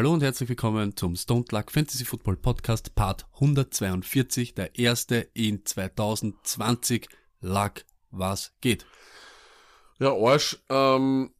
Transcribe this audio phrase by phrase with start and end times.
[0.00, 5.66] Hallo und herzlich willkommen zum Stone Luck Fantasy Football Podcast Part 142, der erste in
[5.66, 7.06] 2020.
[7.42, 8.86] Luck, was geht?
[9.98, 11.34] Ja, Arsch, ähm,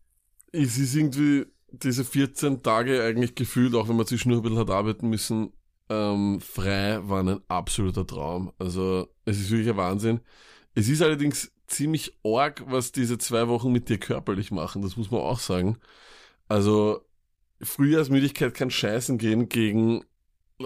[0.52, 4.68] es ist irgendwie diese 14 Tage eigentlich gefühlt, auch wenn man zwischendurch ein bisschen hat
[4.68, 5.54] arbeiten müssen,
[5.88, 8.52] ähm, frei waren ein absoluter Traum.
[8.58, 10.20] Also, es ist wirklich ein Wahnsinn.
[10.74, 15.10] Es ist allerdings ziemlich arg, was diese zwei Wochen mit dir körperlich machen, das muss
[15.10, 15.78] man auch sagen.
[16.46, 17.06] Also,
[17.62, 20.04] Frühjahrsmüdigkeit kann scheißen gehen gegen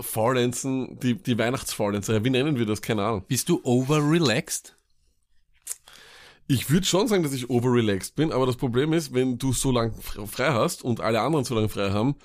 [0.01, 2.25] Faulenzen, die, die Weihnachtsfaulenzer.
[2.25, 2.83] Wie nennen wir das?
[2.83, 3.25] Keine Ahnung.
[3.27, 4.77] Bist du overrelaxed?
[6.47, 9.71] Ich würde schon sagen, dass ich overrelaxed bin, aber das Problem ist, wenn du so
[9.71, 12.17] lange frei hast und alle anderen so lange frei haben,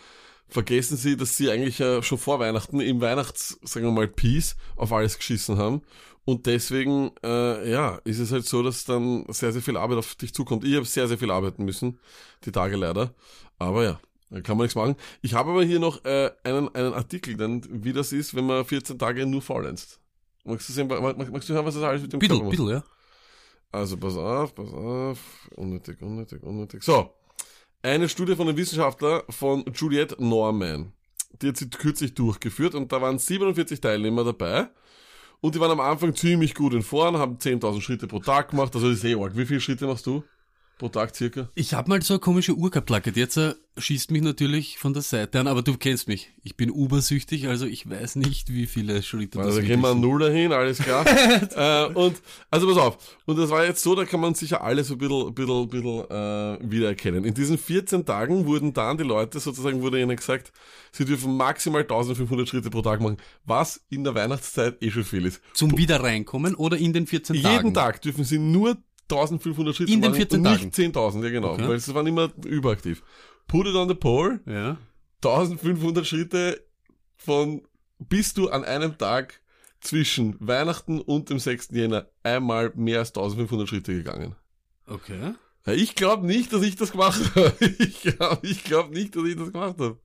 [0.50, 4.58] vergessen sie, dass sie eigentlich ja schon vor Weihnachten im Weihnachts, sagen wir mal, Peace
[4.76, 5.84] auf alles geschissen haben.
[6.26, 10.16] Und deswegen, äh, ja, ist es halt so, dass dann sehr, sehr viel Arbeit auf
[10.16, 10.66] dich zukommt.
[10.66, 12.00] Ich habe sehr, sehr viel arbeiten müssen,
[12.44, 13.14] die Tage leider.
[13.58, 14.00] Aber ja,
[14.30, 14.96] da kann man nichts machen.
[15.22, 18.64] Ich habe aber hier noch äh, einen, einen Artikel, dann, wie das ist, wenn man
[18.64, 20.00] 14 Tage nur faulenzt.
[20.44, 22.58] Magst du sehen, mag, magst du hören, was das alles mit dem Bitte, Körper macht?
[22.58, 22.84] bitte, ja.
[23.72, 25.20] Also pass auf, pass auf.
[25.56, 26.84] Unnötig, unnötig, unnötig.
[26.84, 27.14] So.
[27.82, 30.92] Eine Studie von einem Wissenschaftler von Juliette Norman.
[31.42, 34.70] Die hat sie kürzlich durchgeführt und da waren 47 Teilnehmer dabei.
[35.42, 38.76] Und die waren am Anfang ziemlich gut in Vorn, haben 10.000 Schritte pro Tag gemacht.
[38.76, 39.38] Also das ist eh arg.
[39.38, 40.24] Wie viele Schritte machst du
[40.80, 41.50] pro Tag circa?
[41.54, 43.12] Ich habe mal so eine komische Uhr gehabt, Lucky.
[43.14, 46.32] Jetzt äh, schießt mich natürlich von der Seite an, aber du kennst mich.
[46.42, 49.94] Ich bin ubersüchtig, also ich weiß nicht, wie viele Schritte das Also gehen wir.
[49.94, 51.06] Null dahin, alles klar.
[51.56, 52.16] äh, und,
[52.50, 52.98] also pass auf.
[53.26, 56.10] Und das war jetzt so, da kann man sicher alles so ein bisschen, bisschen, bisschen
[56.10, 57.26] äh, wiedererkennen.
[57.26, 60.52] In diesen 14 Tagen wurden dann die Leute, sozusagen wurde ihnen gesagt,
[60.92, 65.26] sie dürfen maximal 1500 Schritte pro Tag machen, was in der Weihnachtszeit eh schon viel
[65.26, 65.42] ist.
[65.54, 67.74] Zum Wiederreinkommen oder in den 14 Jeden Tagen?
[67.74, 68.78] Tag dürfen sie nur
[69.12, 70.64] 1500 Schritte In den machen 14 und Tagen?
[70.66, 71.68] nicht 10.000, ja genau, Okay.
[71.68, 73.02] weil sie waren immer überaktiv.
[73.48, 74.78] Put it on the pole, Ja.
[75.24, 76.64] 1500 Schritte
[77.18, 77.62] von,
[77.98, 79.42] bist du an einem Tag
[79.82, 81.70] zwischen Weihnachten und dem 6.
[81.72, 84.36] Jänner einmal mehr als 1500 Schritte gegangen.
[84.86, 85.34] Okay.
[85.66, 87.54] Ja, Ich glaube nicht, dass ich das gemacht habe.
[87.80, 90.00] Ich glaube ich glaub nicht, dass ich das gemacht habe.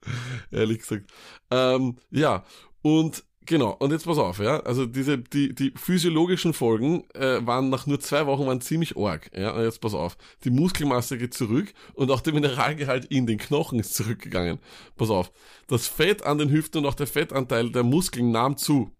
[0.51, 1.11] Ehrlich gesagt.
[1.51, 2.45] Ähm, ja,
[2.83, 4.61] und genau, und jetzt pass auf, ja.
[4.61, 9.31] Also diese, die, die physiologischen Folgen äh, waren nach nur zwei Wochen waren ziemlich arg.
[9.35, 10.17] Ja, und jetzt pass auf.
[10.45, 14.59] Die Muskelmasse geht zurück und auch der Mineralgehalt in den Knochen ist zurückgegangen.
[14.97, 15.33] Pass auf.
[15.67, 18.91] Das Fett an den Hüften und auch der Fettanteil der Muskeln nahm zu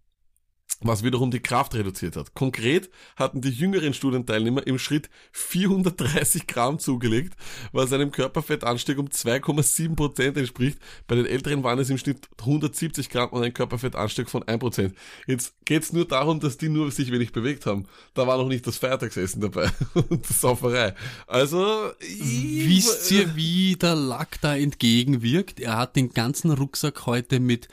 [0.81, 2.35] was wiederum die Kraft reduziert hat.
[2.35, 7.35] Konkret hatten die jüngeren Studienteilnehmer im Schritt 430 Gramm zugelegt,
[7.73, 10.79] was einem Körperfettanstieg um 2,7 Prozent entspricht.
[11.07, 14.95] Bei den Älteren waren es im Schnitt 170 Gramm und ein Körperfettanstieg von 1 Prozent.
[15.27, 17.87] Jetzt geht's nur darum, dass die nur sich wenig bewegt haben.
[18.15, 20.95] Da war noch nicht das Feiertagsessen dabei und die Sauferei.
[21.27, 25.61] Also, Wisst ihr, wie der Lack da entgegenwirkt?
[25.61, 27.69] Er hat den ganzen Rucksack heute mit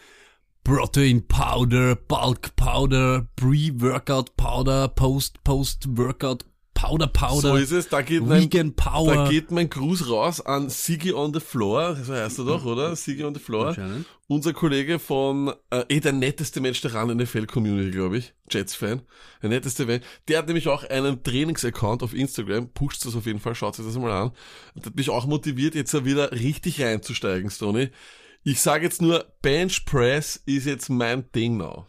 [0.64, 6.46] Protein Powder, Bulk Powder, Pre-Workout Powder, Post-Post-Workout
[6.82, 9.14] Powder Powder, So ist es, da geht mein, Vegan Power.
[9.14, 12.96] da geht mein Gruß raus an Sigi on the Floor, so heißt er doch, oder?
[12.96, 13.76] Sigi on the Floor.
[14.28, 18.34] Unser Kollege von, äh, eh der netteste Mensch der RAN NFL Community, glaube ich.
[18.50, 19.02] Jets-Fan.
[19.44, 20.06] Der netteste Mensch.
[20.28, 22.70] Der hat nämlich auch einen Trainings-Account auf Instagram.
[22.70, 24.32] Pusht das auf jeden Fall, schaut sich das mal an.
[24.74, 27.90] Und hat mich auch motiviert, jetzt wieder richtig reinzusteigen, Stoney.
[28.44, 31.86] Ich sage jetzt nur, Bench Press ist jetzt mein Ding now.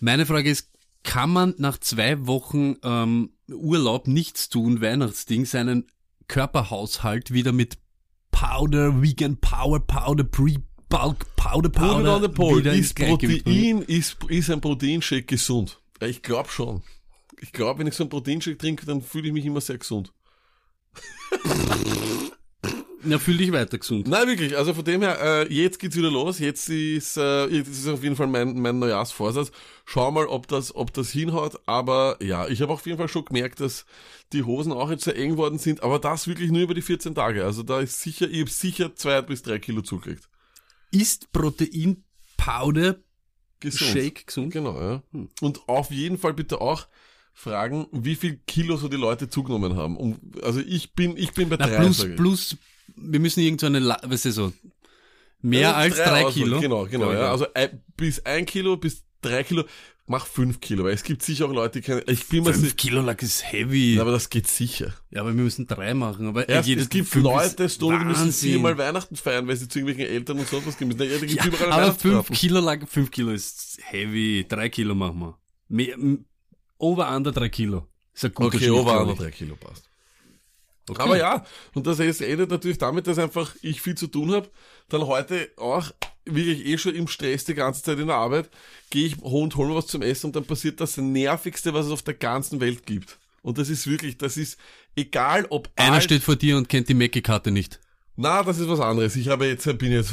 [0.00, 0.68] Meine Frage ist,
[1.04, 5.86] kann man nach zwei Wochen ähm, Urlaub nichts tun, Weihnachtsding, seinen
[6.26, 7.78] Körperhaushalt wieder mit
[8.32, 12.60] Powder, Vegan Power Powder, Pre-Bulk Powder Powder pole.
[12.60, 12.96] wieder Ist?
[12.96, 15.80] Protein, ist, ist ein Proteinshake gesund?
[16.00, 16.82] Ich glaube schon.
[17.40, 20.12] Ich glaube, wenn ich so einen Proteinshake trinke, dann fühle ich mich immer sehr gesund.
[23.02, 24.08] Na, fühl dich weiter gesund.
[24.08, 24.56] Nein, wirklich.
[24.56, 26.38] Also von dem her, äh, jetzt geht's wieder los.
[26.38, 29.52] Jetzt ist, äh, jetzt ist auf jeden Fall mein, mein Neujahrsvorsatz.
[29.84, 31.60] Schau mal, ob das, ob das hinhaut.
[31.66, 33.86] Aber ja, ich habe auf jeden Fall schon gemerkt, dass
[34.32, 35.82] die Hosen auch jetzt sehr eng worden sind.
[35.82, 37.44] Aber das wirklich nur über die 14 Tage.
[37.44, 40.28] Also da ist sicher, ich habe sicher zwei bis drei Kilo zugekriegt.
[40.90, 42.04] Ist Protein
[42.36, 42.96] Powder
[43.60, 43.90] Gesund.
[43.90, 44.52] Shake gesund?
[44.52, 45.02] Genau, ja.
[45.42, 46.86] Und auf jeden Fall bitte auch
[47.34, 49.96] fragen, wie viel Kilo so die Leute zugenommen haben.
[49.96, 51.76] Um, also ich bin, ich bin bei Na, drei.
[51.76, 52.56] plus, plus,
[52.96, 54.52] wir müssen irgend so weißt du, so,
[55.42, 56.32] mehr Ja, als drei Auswahl.
[56.32, 56.60] Kilo.
[56.60, 57.06] Genau, genau.
[57.12, 57.20] Ja, Ja.
[57.24, 57.30] ja.
[57.32, 59.64] Also ein, bis ein Kilo, bis drei Kilo,
[60.06, 62.76] mach fünf Kilo, weil es gibt sicher auch Leute, die keine, ich bin mir Fünf
[62.76, 63.98] Kilo Lack ist heavy.
[64.00, 64.92] aber das geht sicher.
[65.10, 66.26] Ja, aber wir müssen drei machen.
[66.26, 69.68] Aber Erst, jedes es gibt Leute, ist Stone, die müssen viermal Weihnachten feiern, weil sie
[69.68, 71.02] zu irgendwelchen Eltern und sonst was gehen müssen.
[71.02, 72.30] Ja, Ja, überall aber fünf.
[72.30, 74.44] Kilo Lack, fünf Kilo ist heavy.
[74.48, 75.38] Drei Kilo machen wir.
[75.68, 75.96] Mehr,
[76.78, 77.86] over under drei Kilo.
[78.12, 79.88] Ist ein guter Okay, Schnitt, over under drei Kilo passt.
[80.88, 81.02] Okay.
[81.02, 81.44] Aber ja,
[81.74, 84.48] und das heißt, endet natürlich damit, dass einfach ich viel zu tun habe.
[84.88, 85.90] Dann heute auch
[86.24, 88.50] wirklich eh schon im Stress die ganze Zeit in der Arbeit,
[88.90, 91.92] gehe ich und hole mir was zum Essen und dann passiert das Nervigste, was es
[91.92, 93.18] auf der ganzen Welt gibt.
[93.42, 94.58] Und das ist wirklich, das ist
[94.96, 97.78] egal, ob Einer alt- steht vor dir und kennt die Mackie-Karte nicht.
[98.16, 99.16] Na, das ist was anderes.
[99.16, 100.12] Ich habe jetzt, bin jetzt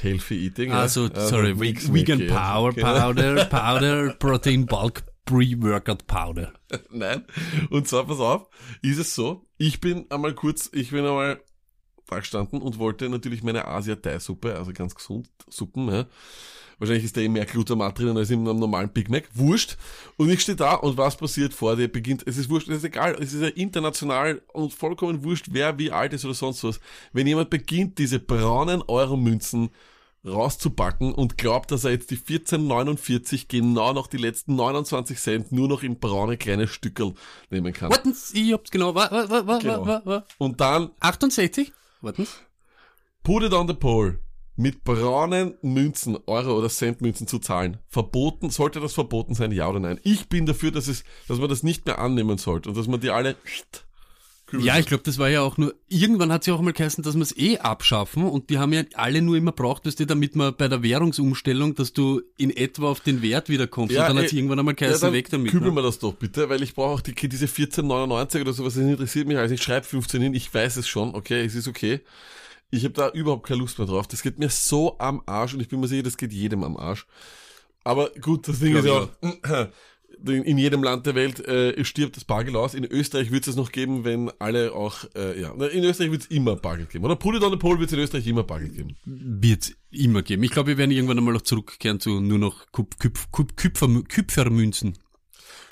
[0.00, 0.70] Healthy Eating.
[0.70, 0.78] ja.
[0.80, 2.32] Also, Also sorry, Mix Vegan ja.
[2.34, 2.72] Power.
[2.72, 6.52] Powder, Powder, Protein Bulk Pre-Workout Powder.
[6.90, 7.24] Nein.
[7.70, 8.48] Und zwar, pass auf,
[8.82, 11.40] ist es so, ich bin einmal kurz, ich bin einmal
[12.08, 16.06] da gestanden und wollte natürlich meine Asia-Thai-Suppe, also ganz gesund, Suppen, ja.
[16.78, 19.28] Wahrscheinlich ist da eh mehr Glutamat drinnen als in einem normalen Big Mac.
[19.34, 19.76] Wurscht.
[20.16, 21.86] Und ich stehe da und was passiert vor dir?
[21.86, 25.78] Beginnt, es ist wurscht, es ist egal, es ist ja international und vollkommen wurscht, wer
[25.78, 26.80] wie alt ist oder sonst was.
[27.12, 29.70] Wenn jemand beginnt, diese braunen Euro-Münzen
[30.24, 35.68] rauszupacken und glaubt, dass er jetzt die 14,49 genau noch die letzten 29 Cent nur
[35.68, 37.14] noch in braune kleine Stückel
[37.50, 37.90] nehmen kann.
[37.90, 38.94] Warten Sie, ich hab's genau.
[38.94, 39.86] Wa, wa, wa, wa, Genau.
[39.86, 40.24] wa, wa.
[40.38, 41.72] Und dann 68?
[42.00, 42.26] Warten
[43.22, 44.18] put it on the pole.
[44.54, 47.78] Mit braunen Münzen, Euro oder Centmünzen zu zahlen.
[47.88, 49.98] Verboten, sollte das verboten sein, ja oder nein?
[50.02, 53.00] Ich bin dafür, dass es, dass man das nicht mehr annehmen sollte und dass man
[53.00, 53.36] die alle
[54.60, 57.02] Ja, ich glaube, das war ja auch nur, irgendwann hat es ja auch mal geheißen,
[57.02, 60.06] dass wir es eh abschaffen und die haben ja alle nur immer braucht, dass die,
[60.06, 64.08] damit man bei der Währungsumstellung, dass du in etwa auf den Wert wiederkommst Ja, und
[64.10, 65.50] dann hat es eh, irgendwann einmal Ja, geheißen, dann weg damit.
[65.50, 65.76] kübeln Ne?
[65.76, 69.26] wir das doch bitte, weil ich brauche auch die, diese 14,99 oder sowas, das interessiert
[69.26, 69.52] mich alles.
[69.52, 72.00] Ich schreibe 15 hin, ich weiß es schon, okay, es ist okay.
[72.70, 74.08] Ich habe da überhaupt keine Lust mehr drauf.
[74.08, 76.76] Das geht mir so am Arsch und ich bin mir sicher, das geht jedem am
[76.76, 77.06] Arsch.
[77.84, 79.08] Aber gut, das Ding ist ja auch,
[80.26, 82.74] in jedem Land der Welt äh, stirbt das Bargeld aus.
[82.74, 86.26] In Österreich wird es noch geben, wenn alle auch, äh, ja, in Österreich wird es
[86.28, 87.04] immer Bargeld geben.
[87.04, 88.96] Oder Put it on the Pole wird es in Österreich immer Bargeld geben.
[89.04, 90.42] Wird's immer geben.
[90.42, 93.88] Ich glaube, wir werden irgendwann einmal noch zurückkehren zu nur noch Kup, Küpf, Kup, Küpfer,
[94.08, 94.98] Küpfermünzen.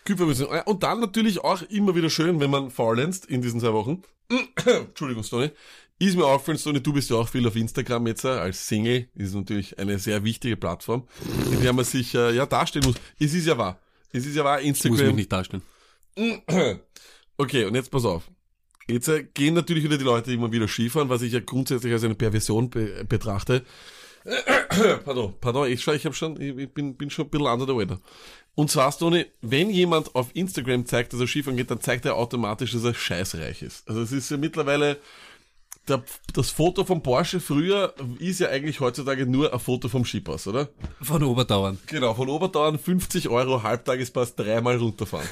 [0.04, 0.46] Küpfermünzen.
[0.50, 4.02] Ja, Und dann natürlich auch immer wieder schön, wenn man faulenzt in diesen zwei Wochen.
[4.64, 5.50] Entschuldigung, Stoney.
[5.98, 9.08] Ist mir aufgefallen, Stoney, du bist ja auch viel auf Instagram jetzt äh, als Single.
[9.14, 11.06] Ist natürlich eine sehr wichtige Plattform,
[11.52, 12.96] in der man sich äh, ja darstellen muss.
[13.18, 13.78] Es ist ja wahr.
[14.12, 15.16] Es ist ja wahr, Ich muss mich Instagram.
[15.16, 15.62] nicht darstellen.
[17.36, 18.30] Okay, und jetzt pass auf.
[18.86, 22.04] Jetzt äh, gehen natürlich wieder die Leute immer wieder Skifahren, was ich ja grundsätzlich als
[22.04, 23.64] eine Perversion be betrachte.
[25.04, 27.98] pardon, pardon, ich, ich hab schon, ich bin, bin schon ein bisschen under the weather.
[28.54, 32.16] Und zwar, Stony, wenn jemand auf Instagram zeigt, dass er Skifahren geht, dann zeigt er
[32.16, 33.88] automatisch, dass er scheißreich ist.
[33.88, 34.98] Also es ist ja mittlerweile,
[35.88, 36.02] der,
[36.34, 40.68] das Foto vom Porsche früher ist ja eigentlich heutzutage nur ein Foto vom Skipass, oder?
[41.00, 41.78] Von Oberdauern.
[41.86, 45.28] Genau, von Oberdauern 50 Euro Halbtagespass dreimal runterfahren.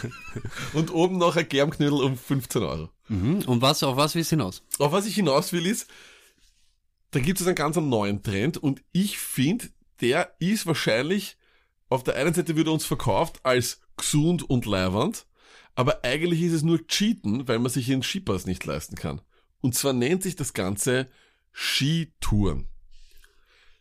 [0.72, 2.88] Und oben noch ein Germknödel um 15 Euro.
[3.08, 3.42] Mhm.
[3.46, 4.62] Und was, auf was willst du hinaus?
[4.78, 5.88] Auf was ich hinaus will ist,
[7.10, 9.68] da gibt es einen ganz neuen Trend und ich finde,
[10.00, 11.36] der ist wahrscheinlich,
[11.90, 15.26] auf der einen Seite wird er uns verkauft als gesund und leiwand,
[15.74, 19.20] aber eigentlich ist es nur Cheaten, weil man sich den Skipass nicht leisten kann.
[19.62, 21.08] Und zwar nennt sich das Ganze
[21.52, 22.68] Skitouren.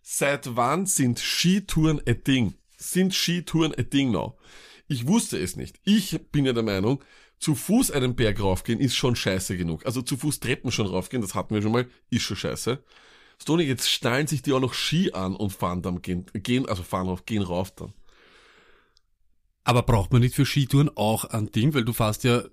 [0.02, 2.54] Seit wann sind Skitouren a Ding?
[2.78, 4.38] Sind Skitouren a Ding now?
[4.88, 5.80] Ich wusste es nicht.
[5.84, 7.04] Ich bin ja der Meinung,
[7.40, 9.86] zu Fuß einen Berg raufgehen ist schon scheiße genug.
[9.86, 12.84] Also zu Fuß Treppen schon raufgehen, das hatten wir schon mal, ist schon scheiße.
[13.42, 16.84] Stony, jetzt schnallen sich die auch noch Ski an und fahren dann gehen, gehen also
[16.84, 17.94] fahren rauf, gehen rauf dann.
[19.64, 22.44] Aber braucht man nicht für Skitouren auch ein Ding, weil du fährst ja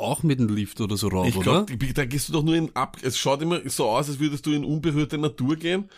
[0.00, 1.64] auch mit dem Lift oder so rauf, Ich oder?
[1.66, 2.96] glaube, da gehst du doch nur in ab.
[3.02, 5.88] Es schaut immer so aus, als würdest du in unberührte Natur gehen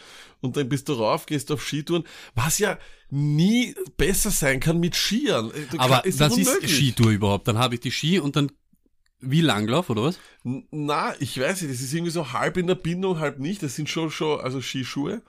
[0.40, 2.04] und dann bist du rauf, gehst auf Skitouren,
[2.34, 2.78] was ja
[3.10, 5.50] nie besser sein kann mit Skiern.
[5.70, 6.74] Du Aber kann- ist unmöglich.
[6.74, 7.46] Skitour überhaupt?
[7.48, 8.50] Dann habe ich die Ski und dann
[9.24, 10.18] wie Langlauf oder was?
[10.42, 13.62] Na, ich weiß nicht, das ist irgendwie so halb in der Bindung, halb nicht.
[13.62, 15.22] Das sind schon schon, also Skischuhe.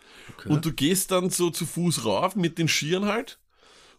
[0.46, 3.38] Und du gehst dann so zu Fuß rauf mit den Skiern halt.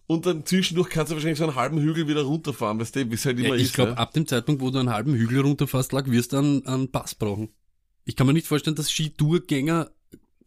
[0.07, 3.15] Und dann zwischendurch kannst du wahrscheinlich so einen halben Hügel wieder runterfahren, weißt du, wie
[3.15, 3.63] es halt immer Ja, ist.
[3.69, 3.99] ich glaube, ne?
[3.99, 7.15] ab dem Zeitpunkt, wo du einen halben Hügel runterfährst, lag, wirst du einen, einen Pass
[7.15, 7.49] brauchen.
[8.05, 9.91] Ich kann mir nicht vorstellen, dass Skitourgänger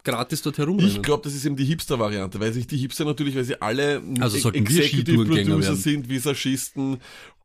[0.04, 0.92] gratis dort herumrennen.
[0.96, 4.02] Ich glaube, das ist eben die Hipster-Variante, weil sich die Hipster natürlich, weil sie alle
[4.20, 5.76] Also Ex- sollten wir Skitourengänger Producer werden.
[5.76, 6.98] sind, Visagisten,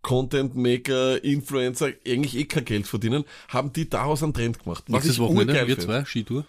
[0.02, 4.84] Content Maker, Influencer, eigentlich eh kein Geld verdienen, haben die daraus einen Trend gemacht.
[4.88, 6.44] Was Nächstes ich Wochenende, wir zwei, Skitour.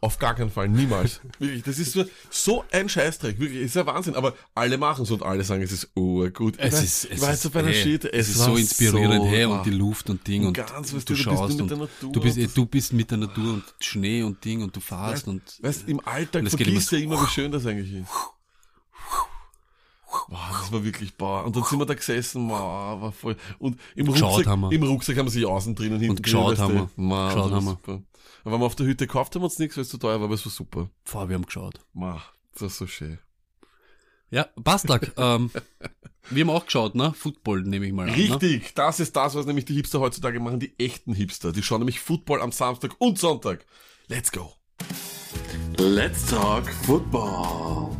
[0.00, 1.20] Auf gar keinen Fall, niemals.
[1.40, 5.10] wirklich, das ist so, so ein Scheißdreck, wirklich, ist ja Wahnsinn, aber alle machen es
[5.10, 6.54] und alle sagen, es ist urgut.
[6.58, 9.44] Es Ich ist, es war ist, hey, Shit, es ist war so inspirierend, so, hey,
[9.46, 11.60] und die Luft und Ding und, Ganz, und weißt du du, du bist schaust und
[11.62, 14.22] mit der Natur du bist, und eh, das- du bist mit der Natur und Schnee
[14.22, 16.96] und Ding und du fahrst und Weißt, im Alltag Und es geht immer vergisst du
[16.96, 18.08] ja immer, wie schön das eigentlich ist.
[20.28, 21.44] Wow, das war wirklich, boah.
[21.44, 23.36] Und dann sind wir da gesessen, wow, war voll.
[23.58, 24.72] Und im Geschaut Rucksack, haben wir.
[24.72, 27.10] im Rucksack haben wir sich außen drin und hinten Und geschaut drin, weißt haben du.
[27.10, 28.02] Wow, Geschaut haben wir.
[28.48, 30.24] Aber wenn wir auf der Hütte gekauft haben, uns nichts, weil es zu teuer war,
[30.24, 30.88] aber es war super.
[31.04, 31.80] boah, wir haben geschaut.
[31.92, 33.18] Wow, das war so schön.
[34.30, 35.50] Ja, Bastlag, ähm,
[36.30, 37.12] wir haben auch geschaut, ne?
[37.12, 38.16] Football nehme ich mal an.
[38.16, 38.16] Ne?
[38.16, 41.52] Richtig, das ist das, was nämlich die Hipster heutzutage machen, die echten Hipster.
[41.52, 43.66] Die schauen nämlich Football am Samstag und Sonntag.
[44.06, 44.54] Let's go.
[45.76, 47.94] Let's talk Football.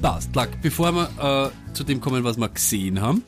[0.00, 3.22] Bastlag, bevor wir äh, zu dem kommen, was wir gesehen haben,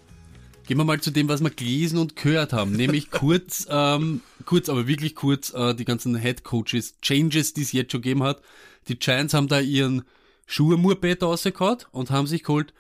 [0.66, 2.72] gehen wir mal zu dem, was wir gelesen und gehört haben.
[2.72, 7.72] Nämlich kurz, ähm, kurz, aber wirklich kurz, äh, die ganzen Head Coaches, Changes, die es
[7.72, 8.42] jetzt schon gegeben hat.
[8.88, 10.02] Die Giants haben da ihren
[10.46, 12.72] Schuhe-Murbeter rausgehauen und haben sich geholt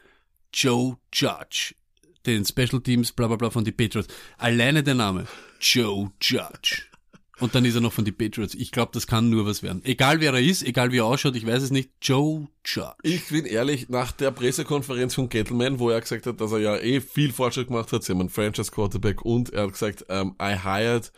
[0.52, 1.74] Joe Judge,
[2.24, 4.12] den Special Teams, bla bla bla von den Patriots.
[4.38, 5.26] Alleine der Name,
[5.60, 6.82] Joe Judge.
[7.38, 8.54] Und dann ist er noch von den Patriots.
[8.54, 9.82] Ich glaube, das kann nur was werden.
[9.84, 11.90] Egal wer er ist, egal wie er ausschaut, ich weiß es nicht.
[12.00, 12.94] Joe Judge.
[13.02, 16.76] Ich bin ehrlich, nach der Pressekonferenz von Gettleman, wo er gesagt hat, dass er ja
[16.78, 20.34] eh viel Fortschritt gemacht hat, sie haben einen Franchise Quarterback und er hat gesagt, um,
[20.40, 21.12] I hired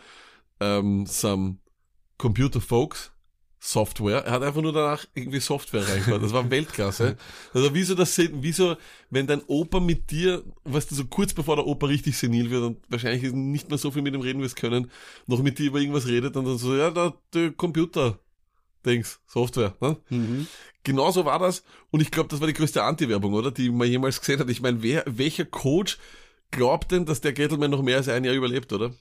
[0.60, 1.58] um, some
[2.16, 3.12] computer folks
[3.60, 4.24] Software.
[4.24, 6.22] Er hat einfach nur danach irgendwie Software reingemacht.
[6.22, 7.16] Das war Weltklasse.
[7.54, 8.76] Also wieso das wieso,
[9.10, 12.62] wenn dein Opa mit dir, weißt du, so kurz bevor der Opa richtig senil wird
[12.62, 14.90] und wahrscheinlich nicht mehr so viel mit ihm reden wirst können,
[15.26, 18.18] noch mit dir über irgendwas redet und dann so, ja, da, der Computer.
[18.86, 19.76] Dings, Software.
[19.80, 19.96] Ne?
[20.08, 20.46] Mhm.
[20.84, 21.64] Genauso war das.
[21.90, 23.50] Und ich glaube, das war die größte Anti-Werbung, oder?
[23.50, 24.48] Die man jemals gesehen hat.
[24.48, 25.98] Ich meine, wer, welcher Coach
[26.50, 28.94] glaubt denn, dass der Gettleman noch mehr als ein Jahr überlebt, oder?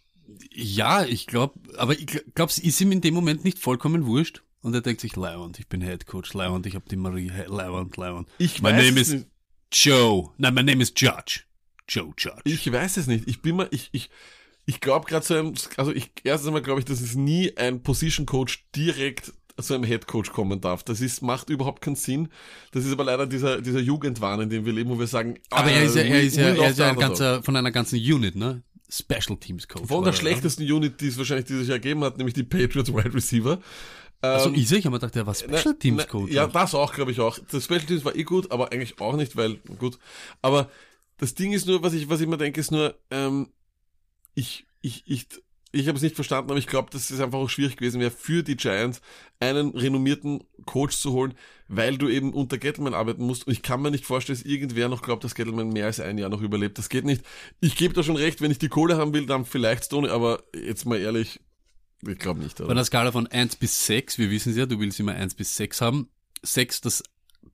[0.51, 4.43] Ja, ich glaube, aber ich glaube, es ist ihm in dem Moment nicht vollkommen wurscht.
[4.67, 7.95] Und er denkt sich, Leiwand, ich bin Head Coach, Leiwand, ich habe die Marie, Leiwand,
[7.95, 8.27] Leiwand.
[8.37, 9.27] Ich my weiß name es is nicht.
[9.71, 10.31] Joe.
[10.37, 11.43] Nein, my name is Judge.
[11.87, 12.41] Joe Judge.
[12.43, 13.29] Ich weiß es nicht.
[13.29, 14.09] Ich bin mal, ich, ich,
[14.65, 17.81] ich glaube gerade so einem, also ich, erstens einmal glaube ich, dass es nie ein
[17.81, 20.83] Position Coach direkt zu einem Head Coach kommen darf.
[20.83, 22.27] Das ist, macht überhaupt keinen Sinn.
[22.73, 25.71] Das ist aber leider dieser, dieser Jugendwahn, in dem wir leben, wo wir sagen, aber
[25.71, 28.35] er ist ja, er ist ja, er ist ja ein ganzer, von einer ganzen Unit,
[28.35, 28.63] ne?
[28.89, 29.87] Special Teams Coach.
[29.87, 32.93] Von der er, schlechtesten Unit, die es wahrscheinlich dieses Jahr gegeben hat, nämlich die Patriots
[32.93, 33.59] Wide Receiver.
[34.23, 34.33] Ja?
[34.33, 34.55] Also Ähm?
[34.55, 36.31] Ich habe mir gedacht, er war Special Na- Teams Coach.
[36.31, 37.37] Ja, das auch, glaube ich auch.
[37.51, 39.99] Das Special Teams war eh gut, aber eigentlich auch nicht, weil, gut.
[40.41, 40.69] Aber
[41.17, 43.49] das Ding ist nur, was ich, was ich mir denke, ist nur, ähm,
[44.33, 45.27] ich, ich, ich,
[45.71, 48.11] ich habe es nicht verstanden, aber ich glaube, dass es einfach auch schwierig gewesen wäre,
[48.11, 49.01] für die Giants
[49.39, 51.33] einen renommierten Coach zu holen,
[51.67, 53.45] weil du eben unter Gettleman arbeiten musst.
[53.45, 56.17] Und ich kann mir nicht vorstellen, dass irgendwer noch glaubt, dass Gettleman mehr als ein
[56.17, 56.77] Jahr noch überlebt.
[56.77, 57.23] Das geht nicht.
[57.59, 60.43] Ich gebe da schon recht, wenn ich die Kohle haben will, dann vielleicht Stone, aber
[60.55, 61.39] jetzt mal ehrlich,
[62.05, 62.57] ich glaube nicht.
[62.57, 62.71] Bei Oder?
[62.71, 65.55] einer Skala von 1 bis 6, wir wissen es ja, du willst immer 1 bis
[65.57, 66.09] 6 haben.
[66.43, 67.03] 6 das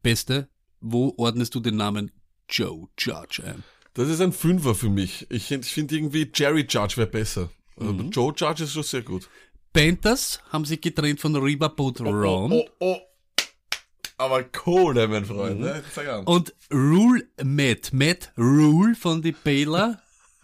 [0.01, 0.49] Beste.
[0.81, 2.11] Wo ordnest du den Namen
[2.49, 3.63] Joe Judge ein?
[3.93, 5.27] Das ist ein Fünfer für mich.
[5.29, 7.49] Ich, ich finde irgendwie Jerry Judge wäre besser.
[7.77, 9.29] Aber Joe Judge ist schon sehr gut.
[9.71, 12.51] Panthers haben sich getrennt von Riverboat Ron.
[12.51, 12.97] Oh, oh.
[14.17, 15.59] Aber Kohle, mein Freund.
[15.59, 15.83] Ne?
[15.93, 16.25] Sag an.
[16.25, 19.99] Und Rule Matt, Matt Rule von die Baylor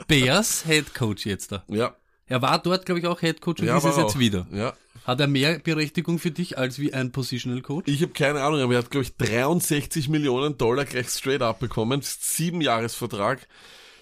[0.07, 1.63] Bears Head Coach jetzt da.
[1.67, 1.95] Ja,
[2.29, 4.19] Er war dort, glaube ich, auch Head Coach und ja ist es jetzt auch.
[4.19, 4.47] wieder.
[4.53, 4.73] Ja.
[5.05, 7.91] Hat er mehr Berechtigung für dich als wie ein Positional Coach?
[7.91, 11.59] Ich habe keine Ahnung, aber er hat, glaube ich, 63 Millionen Dollar gleich straight up
[11.59, 12.01] bekommen.
[12.03, 13.47] Sieben Jahresvertrag.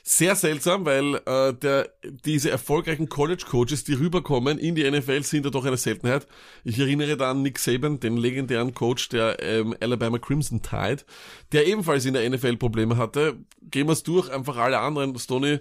[0.03, 1.89] Sehr seltsam, weil äh, der,
[2.23, 6.27] diese erfolgreichen College-Coaches, die rüberkommen in die NFL, sind ja doch eine Seltenheit.
[6.63, 11.03] Ich erinnere da an Nick Saban, den legendären Coach der ähm, Alabama Crimson Tide,
[11.51, 13.35] der ebenfalls in der NFL Probleme hatte.
[13.69, 15.17] Gehen wir es durch, einfach alle anderen.
[15.19, 15.59] Stoney,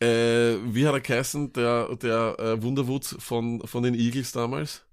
[0.00, 4.84] äh, wie hat er geheißen, der, der äh, Wunderwutz von, von den Eagles damals?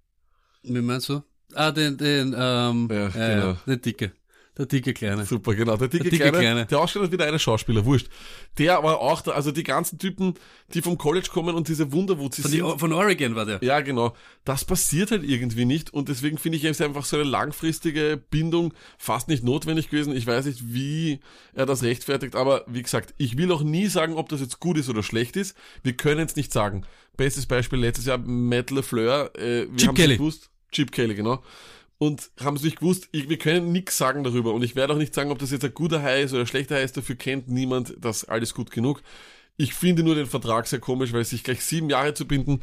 [0.64, 1.22] Wie meinst du?
[1.54, 3.52] Ah, den, den, ähm, Ja, genau.
[3.52, 4.12] ja, der Dicke.
[4.56, 5.26] Der dicke Kleine.
[5.26, 5.78] Super, genau.
[5.78, 6.66] Der dicke, Der dicke Kleine, Kleine.
[6.68, 8.08] der ausschaut wie der eine Schauspieler, wurscht.
[8.60, 10.36] Der war auch da, also die ganzen Typen,
[10.76, 12.80] die vom College kommen und diese Wunderwutzis Von, die, sind.
[12.80, 13.64] von Oregon war der.
[13.64, 14.16] Ja, genau.
[14.46, 18.76] Das passiert halt irgendwie nicht und deswegen finde ich, es einfach so eine langfristige Bindung
[19.00, 20.16] fast nicht notwendig gewesen.
[20.16, 21.20] Ich weiß nicht, wie
[21.54, 24.78] er das rechtfertigt, aber wie gesagt, ich will auch nie sagen, ob das jetzt gut
[24.78, 25.58] ist oder schlecht ist.
[25.82, 26.86] Wir können es nicht sagen.
[27.18, 30.18] Bestes Beispiel letztes Jahr, Matt LeFleur, äh, wir Chip Kelly.
[30.18, 31.44] gewusst, Chip Kelly, genau.
[32.04, 34.54] Und haben es nicht gewusst, ich, wir können nichts sagen darüber.
[34.54, 36.48] Und ich werde auch nicht sagen, ob das jetzt ein guter High ist oder ein
[36.48, 39.02] schlechter High ist, dafür kennt niemand das alles gut genug.
[39.56, 42.62] Ich finde nur den Vertrag sehr komisch, weil sich gleich sieben Jahre zu binden,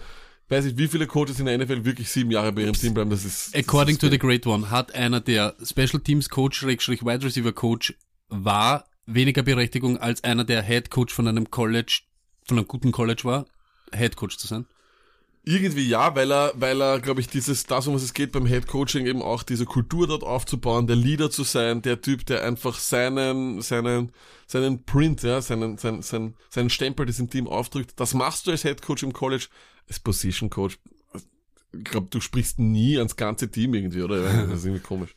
[0.51, 3.09] weiß ich, wie viele Coaches in der NFL wirklich sieben Jahre bei ihrem Team bleiben,
[3.09, 3.55] das ist.
[3.55, 7.25] das According ist to the Great One hat einer der Special Teams Coach, Schrägstrich Wide
[7.25, 7.95] Receiver Coach,
[8.29, 12.03] war weniger Berechtigung als einer der Head Coach von einem College,
[12.47, 13.47] von einem guten College war,
[13.95, 14.67] Head Coach zu sein.
[15.43, 18.45] Irgendwie ja, weil er, weil er, glaube ich, dieses, das, um was es geht beim
[18.45, 22.45] Head Coaching, eben auch diese Kultur dort aufzubauen, der Leader zu sein, der Typ, der
[22.45, 24.13] einfach seinen, seinen,
[24.47, 27.95] seinen Print, ja, seinen, seinen, seinen, seinen Stempel diesem Team aufdrückt.
[27.97, 29.47] Das machst du als Head Coach im College,
[29.89, 30.79] als Position Coach.
[31.73, 34.23] Ich glaube, du sprichst nie ans ganze Team irgendwie, oder?
[34.23, 35.17] Das ist irgendwie komisch.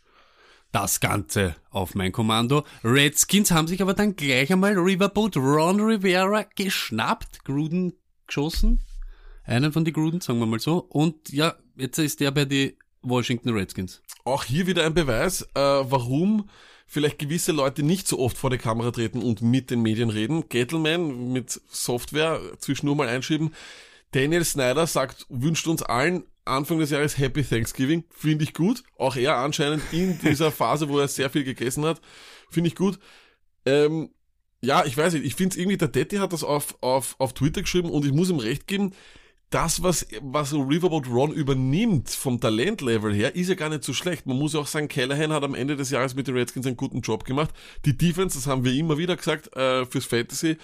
[0.72, 2.64] Das Ganze auf mein Kommando.
[2.84, 7.94] Redskins haben sich aber dann gleich einmal Riverboat Ron Rivera geschnappt, Gruden
[8.26, 8.80] geschossen.
[9.44, 10.78] Einen von die Gruden, sagen wir mal so.
[10.78, 14.02] Und ja, jetzt ist der bei die Washington Redskins.
[14.24, 16.50] Auch hier wieder ein Beweis, äh, warum
[16.88, 20.48] vielleicht gewisse Leute nicht so oft vor die Kamera treten und mit den Medien reden.
[20.48, 23.54] Gettleman mit Software zwischendurch mal einschieben.
[24.12, 28.04] Daniel Snyder sagt, wünscht uns allen Anfang des Jahres Happy Thanksgiving.
[28.10, 28.84] Finde ich gut.
[28.98, 32.00] Auch er anscheinend in dieser Phase, wo er sehr viel gegessen hat.
[32.50, 33.00] Finde ich gut.
[33.66, 34.12] Ähm,
[34.62, 37.34] ja, ich weiß nicht, ich finde es irgendwie, der Detti hat das auf, auf, auf
[37.34, 38.94] Twitter geschrieben und ich muss ihm recht geben,
[39.54, 44.26] das, was, was Riverboat Ron übernimmt vom Talentlevel her, ist ja gar nicht so schlecht.
[44.26, 46.78] Man muss ja auch sagen, Callahan hat am Ende des Jahres mit den Redskins einen
[46.78, 47.52] guten Job gemacht.
[47.86, 50.58] Die Defense, das haben wir immer wieder gesagt, äh, fürs Fantasy,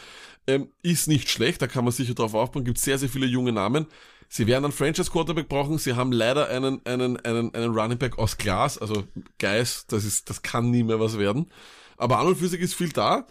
[0.48, 1.62] ähm, ist nicht schlecht.
[1.62, 2.63] Da kann man sicher drauf aufbauen.
[2.63, 3.86] Gibt sehr, sehr viele junge Namen.
[4.27, 5.77] Sie werden einen Franchise Quarterback brauchen.
[5.77, 9.03] Sie haben leider einen, einen, einen, einen Running Back aus Glas, also
[9.38, 11.51] Geist, das ist, das kann nie mehr was werden.
[11.98, 13.27] Aber an und für sich ist viel da.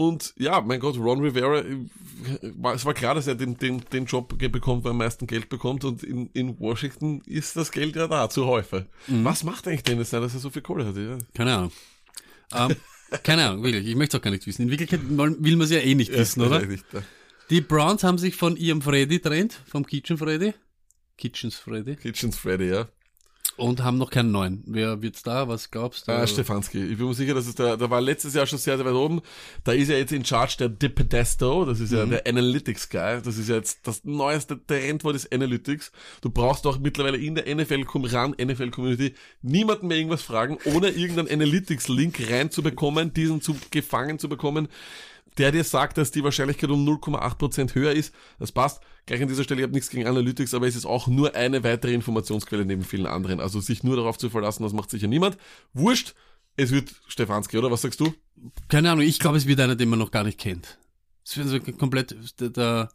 [0.00, 1.76] Und ja, mein Gott, Ron Rivera, äh,
[2.74, 5.50] es war klar, dass er den, den, den Job bekommt, weil er am meisten Geld
[5.50, 8.84] bekommt und in, in Washington ist das Geld ja da, zu häufig.
[9.08, 9.26] Mhm.
[9.26, 10.96] Was macht eigentlich Dennis dass er so viel Kohle hat?
[10.96, 11.18] Ja?
[11.34, 11.72] Keine Ahnung.
[12.50, 12.76] Um, ähm,
[13.22, 14.62] keine Ahnung, wirklich, ich möchte es auch gar nicht wissen.
[14.62, 16.64] In Wirklichkeit will man es ja eh nicht wissen, ja, oder?
[16.64, 17.02] Nicht, ja.
[17.50, 20.54] Die Browns haben sich von ihrem Freddy trennt, vom Kitchen Freddy.
[21.18, 21.96] Kitchens Freddy.
[21.96, 22.88] Kitchens Freddy, ja.
[23.56, 24.62] Und haben noch keinen neuen.
[24.66, 25.46] Wer wird's da?
[25.46, 26.12] Was glaubst du?
[26.12, 26.82] Ah, Stefanski.
[26.82, 28.94] Ich bin mir sicher, dass es der, der war letztes Jahr schon sehr, sehr weit
[28.94, 29.20] oben.
[29.64, 31.66] Da ist er jetzt in Charge der Dipedesto.
[31.66, 32.10] Das ist ja mhm.
[32.10, 33.20] der Analytics Guy.
[33.22, 35.92] Das ist ja jetzt das neueste Trendwort des Analytics.
[36.22, 40.88] Du brauchst doch mittlerweile in der NFL, ran NFL Community niemanden mehr irgendwas fragen, ohne
[40.88, 44.68] irgendeinen Analytics Link reinzubekommen, diesen zu gefangen zu bekommen
[45.38, 48.14] der dir sagt, dass die Wahrscheinlichkeit um 0,8% höher ist.
[48.38, 48.82] Das passt.
[49.06, 51.64] Gleich an dieser Stelle, ich habe nichts gegen Analytics, aber es ist auch nur eine
[51.64, 53.40] weitere Informationsquelle neben vielen anderen.
[53.40, 55.38] Also sich nur darauf zu verlassen, das macht sicher niemand.
[55.72, 56.14] Wurscht,
[56.56, 57.70] es wird Stefanski, oder?
[57.70, 58.12] Was sagst du?
[58.68, 60.78] Keine Ahnung, ich glaube, es wird einer, den man noch gar nicht kennt.
[61.24, 62.88] Es wird also komplett der, der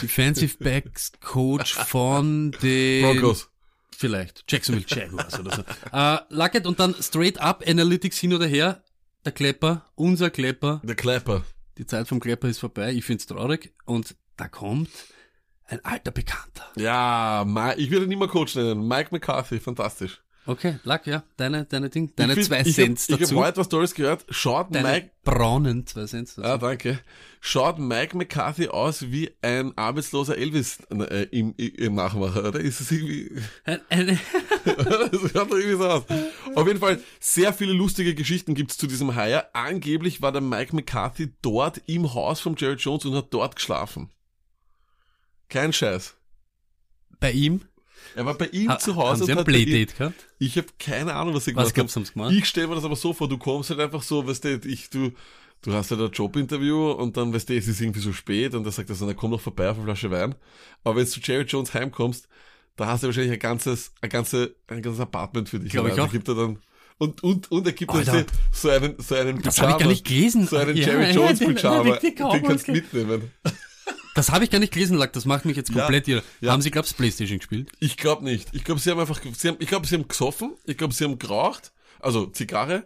[0.00, 3.48] Defensive Backs Coach von den Broncos.
[3.96, 4.44] Vielleicht.
[4.48, 5.62] Jacksonville Jaguars oder so.
[5.92, 8.82] Uh, Luckett und dann straight up Analytics hin oder her
[9.24, 10.80] der Klepper, unser Klepper.
[10.84, 11.44] Der Klepper.
[11.78, 12.92] Die Zeit vom Klepper ist vorbei.
[12.92, 13.74] Ich find's traurig.
[13.84, 14.90] Und da kommt
[15.66, 16.64] ein alter Bekannter.
[16.76, 18.86] Ja, ich würde ihn mehr Coach nennen.
[18.86, 20.22] Mike McCarthy, fantastisch.
[20.44, 23.22] Okay, Luck, ja, deine, deine Ding, deine find, zwei Cents dazu.
[23.22, 24.24] Ich habe heute was Tolles gehört.
[24.28, 25.10] Schaut deine Mike...
[25.22, 26.48] braunen zwei Cents dazu.
[26.48, 26.98] Ah, danke.
[27.40, 32.58] Schaut Mike McCarthy aus wie ein arbeitsloser Elvis äh, im, im Nachmacher, oder?
[32.58, 33.30] Ist es irgendwie...
[33.64, 33.78] das
[35.32, 36.04] schaut doch irgendwie so aus.
[36.56, 39.54] Auf jeden Fall, sehr viele lustige Geschichten gibt's zu diesem Hire.
[39.54, 44.10] Angeblich war der Mike McCarthy dort im Haus von Jerry Jones und hat dort geschlafen.
[45.48, 46.16] Kein Scheiß.
[47.20, 47.60] Bei ihm?
[48.14, 49.22] Er war bei ihm ha, zu Hause.
[49.22, 50.26] Haben Sie ein Playdate gehabt?
[50.38, 52.04] Ich habe keine Ahnung, was sie gemacht was haben.
[52.04, 52.32] gemacht?
[52.32, 54.90] Ich stelle mir das aber so vor, du kommst halt einfach so, weißt du, ich,
[54.90, 55.12] du,
[55.62, 58.64] du hast halt ein Jobinterview und dann, weißt du, es ist irgendwie so spät und
[58.66, 60.34] er sagt er so, komm doch vorbei auf eine Flasche Wein.
[60.84, 62.28] Aber wenn du zu Jerry Jones heimkommst,
[62.76, 65.72] da hast du wahrscheinlich ein ganzes, ein ganze, ein ganzes Apartment für dich.
[65.72, 66.10] Glaube ich auch.
[66.10, 66.58] Gibt er dann,
[66.98, 68.24] und, und, und er gibt Alter.
[68.52, 69.42] so einen, so einen Pyjama.
[69.42, 70.46] Das habe ich gar nicht gelesen.
[70.46, 71.96] So einen ja, Jerry Jones Pyjama.
[71.96, 73.30] Den, den kannst du mitnehmen.
[74.14, 75.12] Das habe ich gar nicht gelesen, Lack.
[75.12, 76.24] Das macht mich jetzt komplett ja, irre.
[76.40, 76.52] Ja.
[76.52, 77.70] Haben Sie, glaubst Playstation gespielt?
[77.80, 78.48] Ich glaube nicht.
[78.52, 80.54] Ich glaube, sie haben einfach, sie haben, ich glaube, sie haben gesoffen.
[80.64, 81.72] Ich glaube, sie haben geraucht.
[82.00, 82.84] Also Zigarre.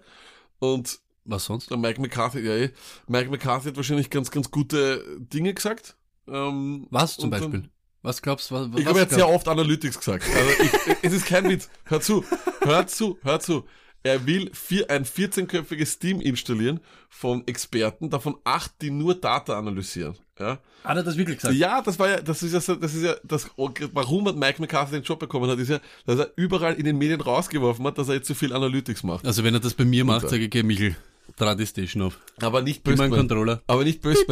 [0.59, 1.71] Und was sonst?
[1.71, 2.71] Mike McCarthy, ja, eh.
[3.09, 5.97] Mike McCarthy hat wahrscheinlich ganz, ganz gute Dinge gesagt.
[6.29, 7.51] Ähm, was zum Beispiel?
[7.51, 7.71] Dann,
[8.03, 8.71] was glaubst du?
[8.77, 10.25] Ich glaube, er hat sehr oft Analytics gesagt.
[10.33, 11.69] Also ich, es ist kein Witz.
[11.85, 12.25] Hör zu,
[12.61, 13.65] hör zu, hör zu.
[14.07, 20.14] Er will vier, ein 14-köpfiges Team installieren von Experten, davon acht, die nur Data analysieren.
[20.38, 20.61] Ja.
[20.85, 21.57] Hat er das wirklich gesagt?
[21.57, 24.92] Ja, das war ja, das ist ja, das ist ja, das, warum hat Mike McCarthy
[24.92, 28.09] den Job bekommen hat, ist ja, dass er überall in den Medien rausgeworfen hat, dass
[28.09, 29.27] er jetzt zu so viel Analytics macht.
[29.27, 30.95] Also wenn er das bei mir macht, sage ich, okay, Michel,
[31.35, 32.21] trag die Station auf.
[32.40, 33.09] Aber nicht böse.
[33.09, 33.61] Controller.
[33.66, 34.25] Aber nicht böse,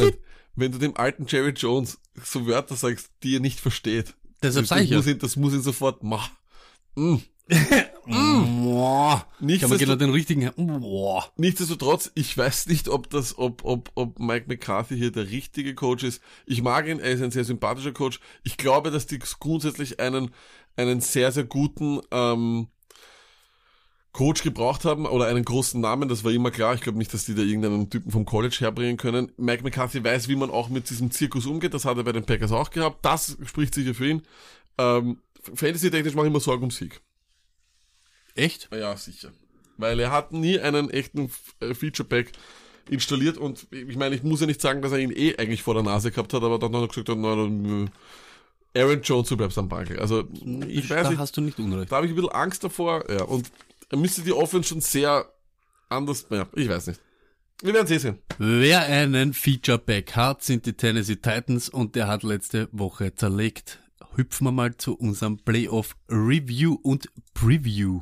[0.55, 4.13] wenn du dem alten Jerry Jones so Wörter sagst, die er nicht versteht.
[4.41, 5.01] Deshalb sage ich ja.
[5.01, 6.29] Ihn, das muss ihn sofort, mach.
[6.95, 7.17] Mm.
[7.47, 8.55] Mm.
[9.39, 10.51] Nichtsdestot genau den richtigen.
[11.37, 16.03] Nichtsdestotrotz, ich weiß nicht, ob das, ob, ob, ob Mike McCarthy hier der richtige Coach
[16.03, 16.21] ist.
[16.45, 18.19] Ich mag ihn, er ist ein sehr sympathischer Coach.
[18.43, 20.31] Ich glaube, dass die grundsätzlich einen,
[20.75, 22.67] einen sehr, sehr guten ähm,
[24.15, 26.73] Coach gebraucht haben oder einen großen Namen, das war immer klar.
[26.73, 29.31] Ich glaube nicht, dass die da irgendeinen Typen vom College herbringen können.
[29.37, 31.73] Mike McCarthy weiß, wie man auch mit diesem Zirkus umgeht.
[31.73, 33.03] Das hat er bei den Packers auch gehabt.
[33.03, 34.21] Das spricht sicher für ihn.
[34.77, 35.19] Ähm,
[35.53, 37.01] Fantasy-technisch mache ich mir Sorgen um Sieg.
[38.35, 38.69] Echt?
[38.73, 39.31] Ja, sicher.
[39.77, 42.31] Weil er hat nie einen echten äh, Feature-Pack
[42.89, 45.73] installiert und ich meine, ich muss ja nicht sagen, dass er ihn eh eigentlich vor
[45.73, 47.89] der Nase gehabt hat, aber dann hat er gesagt, nein,
[48.73, 49.99] äh, Aaron Jones, du bleibst am Bankel.
[49.99, 50.27] Also,
[50.67, 51.19] ich, weiß da nicht.
[51.19, 51.91] hast du nicht unrecht.
[51.91, 53.49] Da habe ich ein bisschen Angst davor, ja, und
[53.89, 55.31] er müsste die Offense schon sehr
[55.89, 57.01] anders, ja, ich weiß nicht.
[57.61, 58.19] Wir werden es sehen.
[58.37, 63.79] Wer einen Feature-Pack hat, sind die Tennessee Titans und der hat letzte Woche zerlegt.
[64.15, 68.01] Hüpfen wir mal zu unserem Playoff Review und Preview.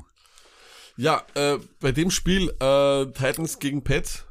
[0.95, 4.25] Ja, äh, bei dem Spiel äh, Titans gegen Pets.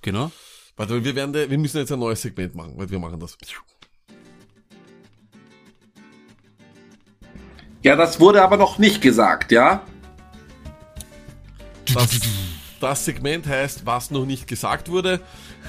[0.00, 0.32] Genau.
[0.76, 3.36] Warte, wir werden, wir müssen jetzt ein neues Segment machen, weil wir machen das.
[7.82, 9.86] Ja, das wurde aber noch nicht gesagt, ja?
[11.94, 12.20] Das,
[12.80, 15.20] das Segment heißt, was noch nicht gesagt wurde.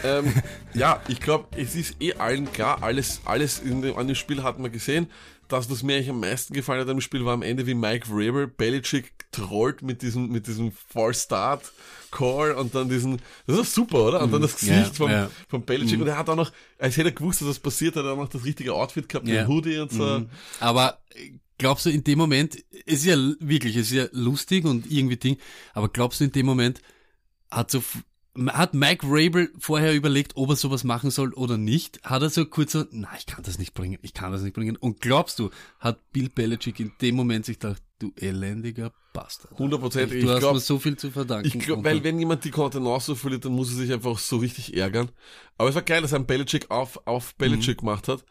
[0.03, 0.33] Ähm,
[0.73, 4.43] ja, ich glaube, es ist eh allen klar, alles, alles in dem, an dem Spiel
[4.43, 5.11] hat man gesehen.
[5.47, 8.07] Das, was mir eigentlich am meisten gefallen hat am Spiel, war am Ende, wie Mike
[8.07, 11.71] Vrabel Belichick trollt mit diesem, mit diesem False Start
[12.11, 14.21] Call und dann diesen, das ist super, oder?
[14.21, 15.29] Und dann das Gesicht ja, vom, ja.
[15.49, 18.05] vom Belichick und er hat auch noch, als hätte er gewusst, dass das passiert, hat
[18.05, 19.43] er auch noch das richtige Outfit gehabt, Ja.
[19.43, 20.03] den Hoodie und so.
[20.03, 20.29] Mhm.
[20.59, 24.65] Aber äh, glaubst du in dem Moment, es ist ja wirklich, es ist ja lustig
[24.65, 25.37] und irgendwie Ding,
[25.73, 26.81] aber glaubst du in dem Moment,
[27.51, 27.83] hat so,
[28.47, 31.99] hat Mike Rabel vorher überlegt, ob er sowas machen soll oder nicht?
[32.03, 34.53] Hat er so kurz so, na, ich kann das nicht bringen, ich kann das nicht
[34.53, 34.75] bringen.
[34.75, 39.51] Und glaubst du, hat Bill Belichick in dem Moment sich gedacht, du elendiger Bastard.
[39.59, 40.11] 100%.
[40.11, 41.47] Du Ich hast glaub- mir so viel zu verdanken.
[41.47, 44.77] Ich glaube, weil wenn jemand die Kontenance verliert, dann muss er sich einfach so richtig
[44.77, 45.09] ärgern.
[45.59, 48.23] Aber es war geil, dass er einen Belichick auf, auf Belichick gemacht hat.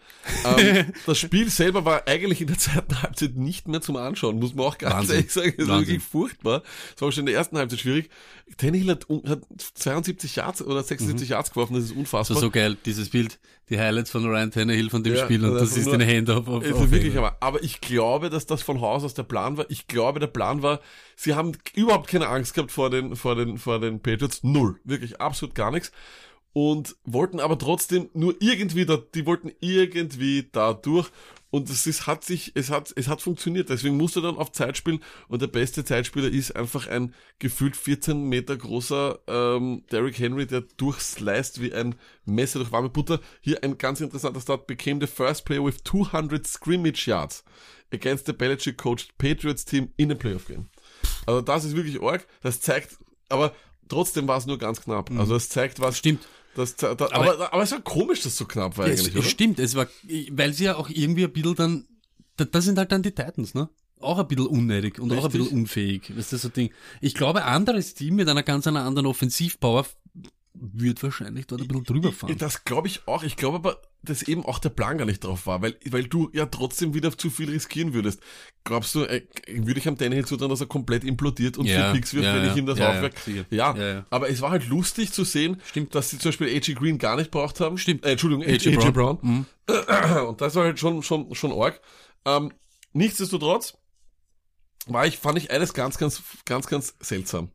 [0.45, 4.55] Ähm, das Spiel selber war eigentlich in der zweiten Halbzeit nicht mehr zum Anschauen, muss
[4.55, 5.17] man auch ganz Wahnsinn.
[5.17, 5.55] ehrlich sagen.
[5.59, 6.63] Es war wirklich furchtbar.
[6.95, 8.11] Es war schon in der ersten Halbzeit schwierig.
[8.57, 9.41] Tannehill hat, hat
[9.75, 12.37] 72 Yards oder 76 Yards geworfen, das ist das unfassbar.
[12.37, 15.55] war so geil, dieses Bild, die Highlights von Ryan Tannehill von dem Ja, Spiel und
[15.55, 18.31] das einfach ist nur- den Hand auf, auf, Also auf wirklich, aber, aber ich glaube,
[18.31, 19.67] dass das von Haus aus der Plan war.
[19.69, 20.81] Ich glaube, der Plan war,
[21.17, 24.45] sie haben überhaupt keine Angst gehabt vor den, vor den, vor den Patriots.
[24.45, 24.79] Null.
[24.85, 25.91] Wirklich absolut gar nichts.
[26.57, 31.11] Und wollten aber trotzdem nur irgendwie da, die wollten irgendwie da durch.
[31.51, 33.69] Und es ist, hat sich, es hat, es hat funktioniert.
[33.69, 35.03] Deswegen musste dann auf Zeit spielen.
[35.29, 40.63] Und der beste Zeitspieler ist einfach ein gefühlt 14 Meter großer ähm, Derrick Henry, der
[40.79, 43.21] durchsliced wie ein Messer durch warme Butter.
[43.43, 44.67] Hier ein ganz interessanter Start.
[44.67, 47.45] Became the first player with 200 scrimmage yards
[47.93, 50.71] against the Belichick coached Patriots team in a playoff game.
[51.27, 52.27] Also das ist wirklich arg.
[52.41, 52.97] Das zeigt,
[53.29, 53.55] aber
[53.91, 55.11] trotzdem war es nur ganz knapp.
[55.19, 55.99] Also das zeigt was.
[55.99, 56.27] Stimmt.
[56.57, 59.09] Das, da, Aber- aber, aber, es war komisch, dass es so knapp war Ja, eigentlich,
[59.09, 59.23] es oder?
[59.29, 59.87] stimmt, es war,
[60.31, 61.85] weil sie ja auch irgendwie ein bisschen dann,
[62.37, 63.69] da- das sind halt dann die Titans, ne?
[64.01, 65.41] Auch ein bisschen unnötig und auch ein Richtig.
[65.43, 66.13] bisschen unfähig.
[66.17, 66.71] Das ist so Ding.
[67.01, 69.87] Ich glaube, ein anderes Team mit einer ganz einer anderen Offensivpower
[70.61, 72.37] wird wahrscheinlich dort ein bisschen drüber fahren.
[72.39, 73.23] Das glaube ich auch.
[73.23, 76.31] Ich glaube aber, dass eben auch der Plan gar nicht drauf war, weil, weil du
[76.33, 78.21] ja trotzdem wieder zu viel riskieren würdest.
[78.65, 81.95] Glaubst du, äh, würde ich am Tannehill zutrauen, dass er komplett implodiert und Ja, vier
[81.95, 82.51] Picks wirft, ja, wenn ja.
[82.53, 83.15] ich ihm das Ja, ja, aufwerk?
[83.51, 85.95] Ja, Ja, aber es war halt lustig zu sehen, Stimmt.
[85.95, 87.79] dass sie zum Beispiel AJ Green gar nicht braucht haben.
[87.79, 88.05] Stimmt.
[88.05, 88.93] Äh, Entschuldigung, AJ, Brown.
[88.93, 89.19] Brown.
[89.23, 89.47] Mhm.
[90.29, 91.81] Und das war halt schon, schon, schon arg.
[92.25, 92.53] Ähm,
[92.93, 93.77] nichtsdestotrotz
[94.87, 97.51] war ich, fand ich eines ganz, ganz, ganz, ganz seltsam.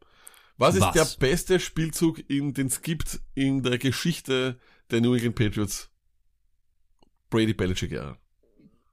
[0.61, 0.93] Was ist Was?
[0.93, 4.59] der beste Spielzug, den es gibt in der Geschichte
[4.91, 5.89] der New England Patriots?
[7.31, 8.15] Brady Belichick, ja.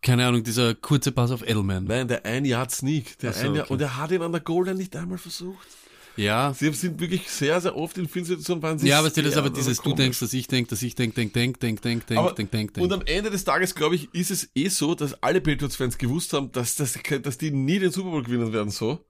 [0.00, 1.84] Keine Ahnung, dieser kurze Pass auf Edelman.
[1.84, 3.18] Nein, der ein Yard Sneak.
[3.18, 3.74] Der so, ein Yard, okay.
[3.74, 5.68] und er hat ihn an der Goal Line nicht einmal versucht.
[6.16, 6.54] Ja.
[6.54, 9.36] Sie sind wirklich sehr, sehr oft in vielen Situationen waren sie Ja, aber das ist
[9.36, 12.18] aber dieses, du denkst, dass ich denk, dass ich denk, denk, denk, denk, denk, denk,
[12.18, 12.92] Aber- denk, denk, Und denk.
[13.02, 16.50] am Ende des Tages, glaube ich, ist es eh so, dass alle Patriots-Fans gewusst haben,
[16.50, 19.04] dass, dass, dass die nie den Super Bowl gewinnen werden, so.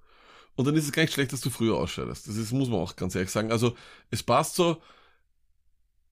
[0.58, 2.26] Und dann ist es gar nicht schlecht, dass du früher ausscheidest.
[2.26, 3.52] Das ist, muss man auch ganz ehrlich sagen.
[3.52, 3.76] Also,
[4.10, 4.82] es passt so.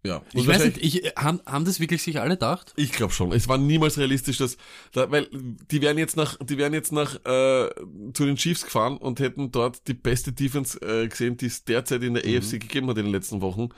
[0.04, 0.18] Ja.
[0.18, 2.72] Und Ich weiß nicht, ich, äh, haben, haben das wirklich sich alle gedacht?
[2.76, 3.32] Ich glaube schon.
[3.32, 4.56] Es war niemals realistisch, dass,
[4.92, 7.68] da, weil die wären jetzt nach, die wären jetzt nach äh,
[8.12, 12.04] zu den Chiefs gefahren und hätten dort die beste Defense äh, gesehen, die es derzeit
[12.04, 12.38] in der Mhm.
[12.38, 13.70] AFC gegeben hat in den letzten Wochen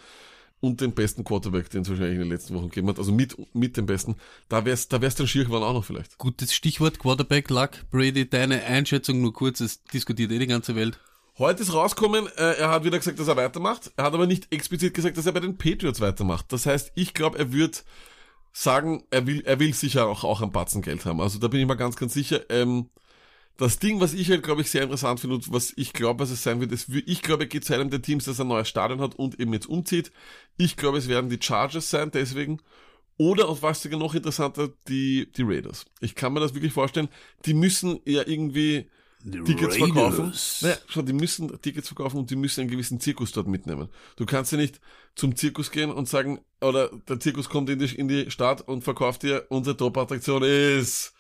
[0.61, 3.37] und den besten Quarterback, den es wahrscheinlich in den letzten Wochen gegeben hat, also mit
[3.55, 4.17] mit dem besten.
[4.49, 6.19] Da wär's, da wär's dann schier geworden auch noch vielleicht.
[6.19, 10.99] Gutes Stichwort, Quarterback, Luck, Brady, deine Einschätzung nur kurz, es diskutiert eh die ganze Welt.
[11.39, 13.93] Heute ist rausgekommen, äh, er hat wieder gesagt, dass er weitermacht.
[13.97, 16.53] Er hat aber nicht explizit gesagt, dass er bei den Patriots weitermacht.
[16.53, 17.85] Das heißt, ich glaube, er wird
[18.53, 21.21] sagen, er will, er will sicher auch, auch ein Batzen Geld haben.
[21.21, 22.41] Also da bin ich mal ganz, ganz sicher.
[22.51, 22.89] Ähm,
[23.59, 26.31] das Ding, was ich halt, glaube ich, sehr interessant finde und was ich glaube, was
[26.31, 28.69] es sein wird, ist, ich glaube, er geht zu einem der Teams, das ein neues
[28.69, 30.13] Stadion hat und eben jetzt umzieht.
[30.57, 32.61] Ich glaube, es werden die Chargers sein, deswegen.
[33.17, 35.87] Oder, und was sogar noch interessanter, die, die Raiders.
[36.01, 37.09] Ich kann mir das wirklich vorstellen.
[37.47, 38.89] Die müssen ja irgendwie
[39.45, 40.33] Tickets verkaufen.
[40.61, 43.89] Naja, schau, die müssen Tickets verkaufen und die müssen einen gewissen Zirkus dort mitnehmen.
[44.15, 44.81] Du kannst ja nicht
[45.17, 48.85] zum Zirkus gehen und sagen, oder der Zirkus kommt in die, in die Stadt und
[48.85, 51.13] verkauft dir, unsere Top-Attraktion ist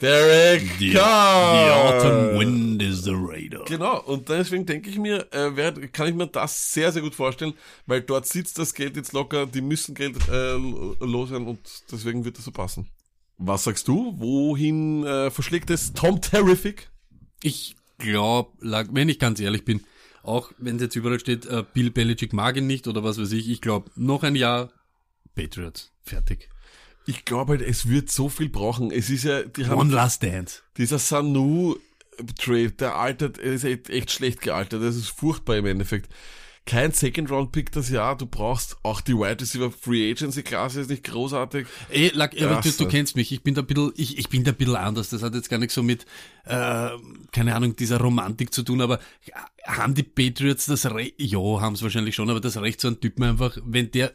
[0.00, 1.54] Derek The, Carr.
[1.54, 3.64] the autumn wind is the Raider.
[3.66, 7.14] Genau, und deswegen denke ich mir, äh, wer, kann ich mir das sehr, sehr gut
[7.14, 7.52] vorstellen,
[7.86, 10.54] weil dort sitzt das Geld jetzt locker, die müssen Geld äh,
[11.00, 11.60] los sein und
[11.92, 12.88] deswegen wird das so passen.
[13.36, 14.14] Was sagst du?
[14.18, 16.90] Wohin äh, verschlägt es Tom Terrific?
[17.42, 19.82] Ich glaube, wenn ich ganz ehrlich bin,
[20.22, 23.32] auch wenn es jetzt überall steht, äh, Bill Belichick mag ihn nicht oder was weiß
[23.32, 24.70] ich, ich glaube, noch ein Jahr
[25.34, 25.92] Patriots.
[26.02, 26.48] Fertig.
[27.06, 28.90] Ich glaube halt, es wird so viel brauchen.
[28.90, 30.62] Es ist ja, die haben One last dance.
[30.76, 31.76] dieser Sanu
[32.38, 34.82] Trade, der altert, er ist echt, echt schlecht gealtert.
[34.82, 36.12] Das ist furchtbar im Endeffekt.
[36.66, 38.16] Kein Second-Round-Pick das Jahr.
[38.16, 41.66] Du brauchst auch die Wide Receiver Free Agency-Klasse ist nicht großartig.
[41.88, 44.44] Ey, Lack, aber du, du kennst mich, ich bin da ein bisschen, ich, ich bin
[44.44, 45.08] da ein bisschen anders.
[45.08, 46.04] Das hat jetzt gar nichts so mit,
[46.44, 46.90] äh,
[47.32, 49.00] keine Ahnung, dieser Romantik zu tun, aber
[49.64, 53.00] haben die Patriots das Recht, ja, haben es wahrscheinlich schon, aber das Recht so einen
[53.00, 54.14] Typen einfach, wenn der,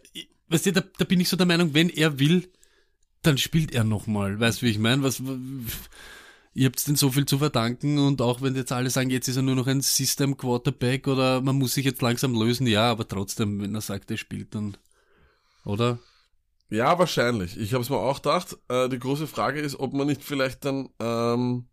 [0.50, 2.48] weißt du, da, da bin ich so der Meinung, wenn er will,
[3.26, 4.40] dann spielt er nochmal.
[4.40, 5.04] Weißt du, wie ich meine?
[5.04, 5.22] Was,
[6.54, 9.36] ihr habt denn so viel zu verdanken und auch wenn jetzt alle sagen, jetzt ist
[9.36, 13.08] er nur noch ein System Quarterback oder man muss sich jetzt langsam lösen, ja, aber
[13.08, 14.78] trotzdem, wenn er sagt, er spielt, dann,
[15.66, 16.00] oder?
[16.70, 17.58] Ja, wahrscheinlich.
[17.60, 18.58] Ich habe es mir auch gedacht.
[18.70, 21.68] Äh, die große Frage ist, ob man nicht vielleicht dann ähm,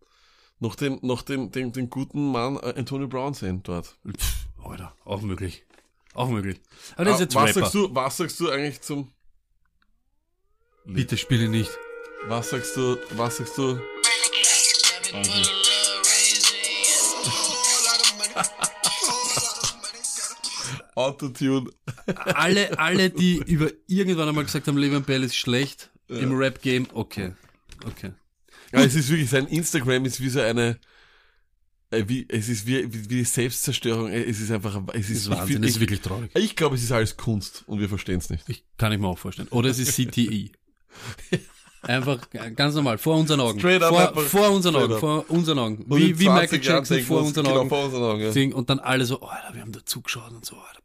[0.59, 3.97] noch den, noch den, den, den guten Mann äh, Antonio Brown sehen dort.
[4.07, 5.65] Pff, Alter, auch möglich.
[6.15, 6.61] Auch möglich.
[6.97, 7.61] Aber das ist Ah, jetzt was Rapper.
[7.61, 9.11] sagst du, was sagst du eigentlich zum,
[10.85, 11.71] Bitte spiele nicht.
[12.27, 13.81] was sagst du, was sagst du?
[20.95, 21.71] Autotune.
[22.17, 27.33] Alle, alle, die über irgendwann einmal gesagt haben, Le'Veon Bell ist schlecht im Rap-Game, okay.
[27.87, 28.13] Okay.
[28.73, 30.79] Ja, es ist wirklich, sein Instagram ist wie so eine,
[31.91, 35.31] äh, wie, es ist wie, wie, wie die Selbstzerstörung, äh, es ist einfach, es ist,
[35.31, 36.31] Wahnsinn, ich, ist wirklich traurig.
[36.35, 38.47] ich glaube, es ist alles Kunst und wir verstehen es nicht.
[38.49, 39.49] Ich kann ich mir auch vorstellen.
[39.49, 40.51] Oder es ist CTE.
[41.83, 42.19] Einfach
[42.55, 43.59] ganz normal, vor unseren Augen.
[43.59, 44.23] Straight up vor, einfach.
[44.23, 45.01] vor unseren Augen, up.
[45.01, 45.85] vor unseren Augen.
[45.89, 47.69] Und Wie, wie 20 Michael Jackson vor unseren Augen.
[47.69, 48.31] vor unseren Augen, ja.
[48.31, 48.53] Ding.
[48.53, 50.81] Und dann alle so, Alter, wir haben da zugeschaut und so, Alter,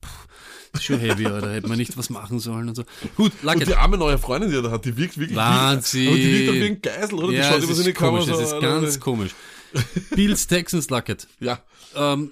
[0.71, 2.83] das ist schon heavy, Alter, hätte man nicht was machen sollen und so.
[3.15, 3.67] Gut, Und Luckett.
[3.67, 6.07] die arme neue Freundin, die er da hat, die wirkt wirklich Wahnsinn.
[6.07, 7.27] Aber die wirkt doch wie ein Geisel, oder?
[7.27, 8.41] die Ja, schaut über so ist eine Kamera komisch, so.
[8.41, 9.31] es ist ganz komisch.
[10.15, 11.27] Bills Texans Luckett.
[11.39, 11.59] Ja.
[11.95, 12.31] Ähm,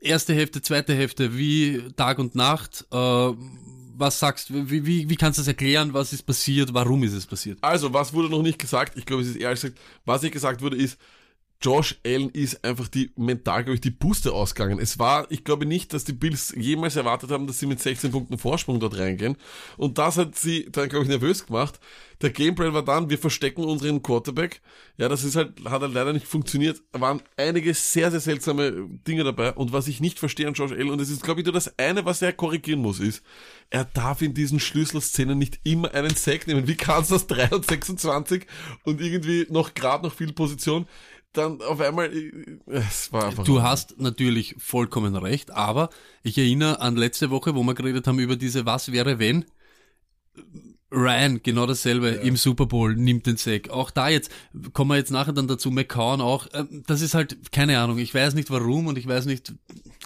[0.00, 2.86] erste Hälfte, zweite Hälfte, wie Tag und Nacht.
[2.92, 3.32] Äh,
[3.96, 5.92] was sagst du, wie, wie, wie kannst du das erklären?
[5.92, 6.72] Was ist passiert?
[6.74, 7.58] Warum ist es passiert?
[7.60, 8.96] Also, was wurde noch nicht gesagt?
[8.96, 10.98] Ich glaube, es ist ehrlich gesagt, was nicht gesagt wurde, ist,
[11.62, 14.80] Josh Allen ist einfach die mental, glaube ich, die Booster ausgegangen.
[14.80, 18.10] Es war, ich glaube nicht, dass die Bills jemals erwartet haben, dass sie mit 16
[18.10, 19.36] Punkten Vorsprung dort reingehen.
[19.76, 21.78] Und das hat sie dann, glaube ich, nervös gemacht.
[22.20, 24.60] Der Gameplan war dann, wir verstecken unseren Quarterback.
[24.96, 26.80] Ja, das ist halt, hat halt leider nicht funktioniert.
[26.92, 29.52] Da waren einige sehr, sehr seltsame Dinge dabei.
[29.52, 31.78] Und was ich nicht verstehe an Josh Allen, und das ist, glaube ich, nur das
[31.78, 33.24] eine, was er korrigieren muss, ist,
[33.70, 36.68] er darf in diesen Schlüsselszenen nicht immer einen Sack nehmen.
[36.68, 38.46] Wie kannst du das 3 und 26
[38.84, 40.86] und irgendwie noch gerade noch viel Position?
[41.32, 43.44] Dann auf einmal, äh, es war einfach.
[43.44, 45.88] Du hast natürlich vollkommen recht, aber
[46.22, 49.46] ich erinnere an letzte Woche, wo wir geredet haben über diese Was wäre wenn.
[50.90, 53.70] Ryan, genau dasselbe im Super Bowl, nimmt den Sack.
[53.70, 54.30] Auch da jetzt,
[54.74, 56.48] kommen wir jetzt nachher dann dazu, McCown auch.
[56.52, 59.54] Ähm, Das ist halt, keine Ahnung, ich weiß nicht warum und ich weiß nicht,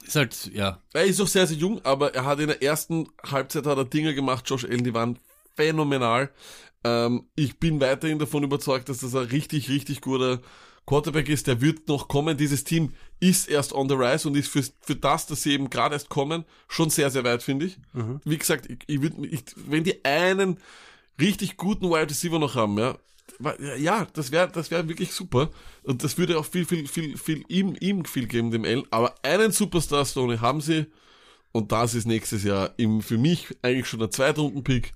[0.07, 0.81] ist halt, ja.
[0.93, 3.85] Er ist noch sehr, sehr jung, aber er hat in der ersten Halbzeit hat er
[3.85, 5.19] Dinge gemacht, Josh Allen, die waren
[5.57, 6.31] phänomenal.
[6.85, 10.41] Ähm, ich bin weiterhin davon überzeugt, dass das ein richtig, richtig guter
[10.87, 11.47] Quarterback ist.
[11.47, 12.37] Der wird noch kommen.
[12.37, 15.69] Dieses Team ist erst on the rise und ist für, für das, dass sie eben
[15.69, 17.79] gerade erst kommen, schon sehr, sehr weit, finde ich.
[18.25, 20.59] Wie gesagt, ich, ich würd, ich, wenn die einen
[21.21, 22.97] richtig guten Wide Receiver noch haben, ja,
[23.77, 25.51] ja, das wäre das wäre wirklich super.
[25.83, 28.85] Und das würde auch viel, viel, viel, viel ihm, ihm viel geben, dem Allen.
[28.91, 30.87] Aber einen Superstar Stone haben sie.
[31.53, 34.93] Und das ist nächstes Jahr im, für mich eigentlich schon der Zweitrunden-Pick.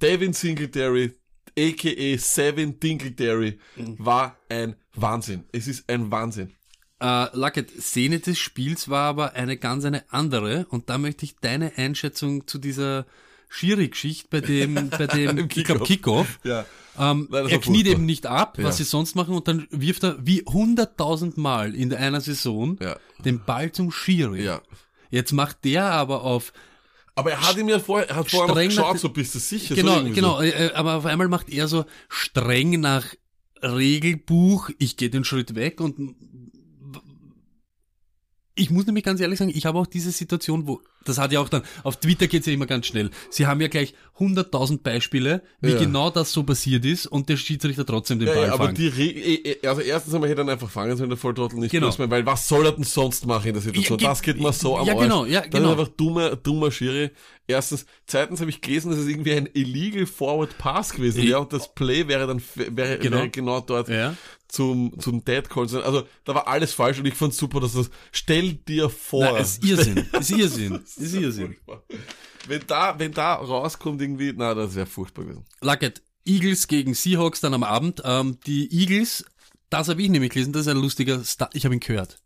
[0.00, 1.12] Devin Singletary,
[1.58, 2.18] a.k.a.
[2.18, 5.44] Seven Dingletary, war ein Wahnsinn.
[5.52, 6.52] Es ist ein Wahnsinn.
[7.00, 11.36] Äh, Luckett, Szene des Spiels war aber eine ganz eine andere und da möchte ich
[11.40, 13.06] deine Einschätzung zu dieser
[13.48, 16.38] Schiri-Geschichte bei dem, bei dem, glaub, Kickoff.
[16.44, 16.64] Ja.
[16.98, 18.84] Ähm, Nein, er kniet eben nicht ab, was Ja.
[18.84, 22.96] sie sonst machen, und dann wirft er wie hunderttausend Mal in einer Saison Ja.
[23.24, 24.44] den Ball zum Schiri.
[24.44, 24.62] Ja.
[25.10, 26.52] Jetzt macht der aber auf,
[27.14, 29.34] Aber er hat ihm ja vorher, er hat vorher noch nach geschaut, den- so bist
[29.34, 29.74] du sicher.
[29.74, 30.42] so genau, irgendwie genau, So.
[30.42, 33.06] äh, äh, aber auf einmal macht er so streng nach
[33.62, 36.14] Regelbuch, ich gehe den Schritt weg und
[38.54, 41.40] ich muss nämlich ganz ehrlich sagen, ich habe auch diese Situation, wo, das hat ja
[41.40, 43.10] auch dann, auf Twitter geht's ja immer ganz schnell.
[43.30, 45.78] Sie haben ja gleich 100.000 Beispiele, wie Ja.
[45.78, 48.78] genau das so passiert ist und der Schiedsrichter trotzdem den Ja, Ball ja, aber fangt.
[48.78, 51.58] die Re eh, eh, also erstens einmal hätte er ihn einfach fangen sollen, der Volltrottel
[51.58, 51.90] nicht Genau.
[51.90, 53.98] sein, weil was soll er denn sonst machen in der Situation?
[53.98, 55.02] Ja, das geht mir so am ja, Arsch.
[55.02, 55.72] genau, ja, Das genau.
[55.72, 57.10] ist einfach dummer, dummer Schiri.
[57.52, 57.86] Erstens.
[58.06, 61.74] Zweitens habe ich gelesen, dass es irgendwie ein illegal forward pass gewesen wäre und das
[61.74, 63.16] Play wäre dann, wäre Genau.
[63.18, 64.16] wäre genau dort Ja.
[64.48, 65.62] zum, zum Dead Call.
[65.62, 69.24] Also, da war alles falsch und ich fand super, dass das, stell dir vor.
[69.24, 71.56] Nein, ist Irrsinn, ist Irrsinn, es ist Irrsinn.
[71.64, 71.82] Furchtbar.
[72.48, 75.44] Wenn da, wenn da rauskommt irgendwie, na, das wäre furchtbar gewesen.
[75.60, 78.02] Luckett, Eagles gegen Seahawks dann am Abend.
[78.04, 79.24] Ähm, die Eagles,
[79.70, 82.18] das habe ich nämlich gelesen, das ist ein lustiger Star, ich habe ihn gehört.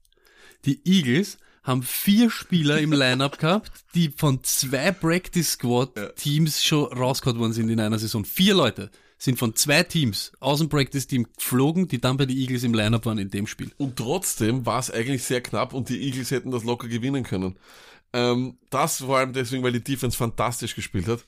[0.65, 1.37] Die Eagles
[1.67, 7.53] haben vier Spieler im Lineup gehabt, die von zwei Practice Squad Teams schon rausgehauen worden
[7.53, 8.25] sind in einer Saison.
[8.25, 8.91] Vier Leute.
[9.19, 13.07] sind von zwei Teams aus dem Practice-Team geflogen, die dann bei den Eagles im Lineup
[13.07, 13.73] waren in dem Spiel.
[13.79, 17.57] Und trotzdem war es eigentlich sehr knapp und die Eagles hätten das locker gewinnen können.
[18.13, 21.25] Ähm, das vor allem deswegen, weil die Defense fantastisch gespielt hat.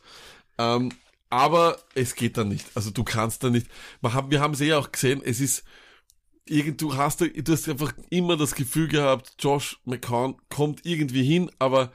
[0.58, 0.90] Ähm,
[1.30, 2.66] aber es geht dann nicht.
[2.74, 3.66] Also du kannst da nicht.
[4.00, 5.64] Wir haben, es eh auch gesehen, es ist,
[6.48, 11.92] du hast, du hast einfach immer das Gefühl gehabt, Josh McCown kommt irgendwie hin, aber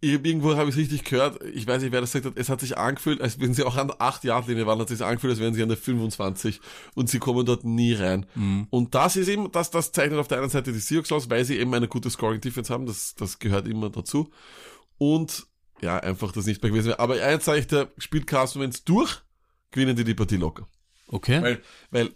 [0.00, 2.60] irgendwo habe ich es richtig gehört, ich weiß nicht, wer das gesagt hat, es hat
[2.60, 5.32] sich angefühlt, als wenn sie auch an der 8 Yard linie waren, hat sich angefühlt,
[5.32, 6.60] als wären sie an der 25
[6.94, 8.26] und sie kommen dort nie rein.
[8.34, 8.66] Mhm.
[8.70, 11.44] Und das ist eben, das, das zeichnet auf der einen Seite die Seahawks aus, weil
[11.44, 14.30] sie eben eine gute Scoring-Defense haben, das, das gehört immer dazu.
[14.98, 15.46] Und
[15.80, 17.00] ja, einfach das nicht mehr gewesen wäre.
[17.00, 19.22] Aber eins sage ich dir, spielt Carson Wentz durch,
[19.70, 20.68] gewinnen die die Partie locker.
[21.08, 21.42] Okay.
[21.42, 22.12] Weil, weil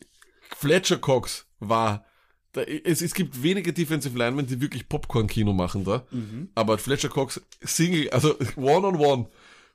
[0.57, 2.05] Fletcher Cox war
[2.53, 6.05] da, es, es gibt wenige Defensive Linemen, die wirklich Popcorn-Kino machen da.
[6.11, 6.49] Mhm.
[6.55, 9.27] Aber Fletcher Cox Single, also One-on-One, -on -one,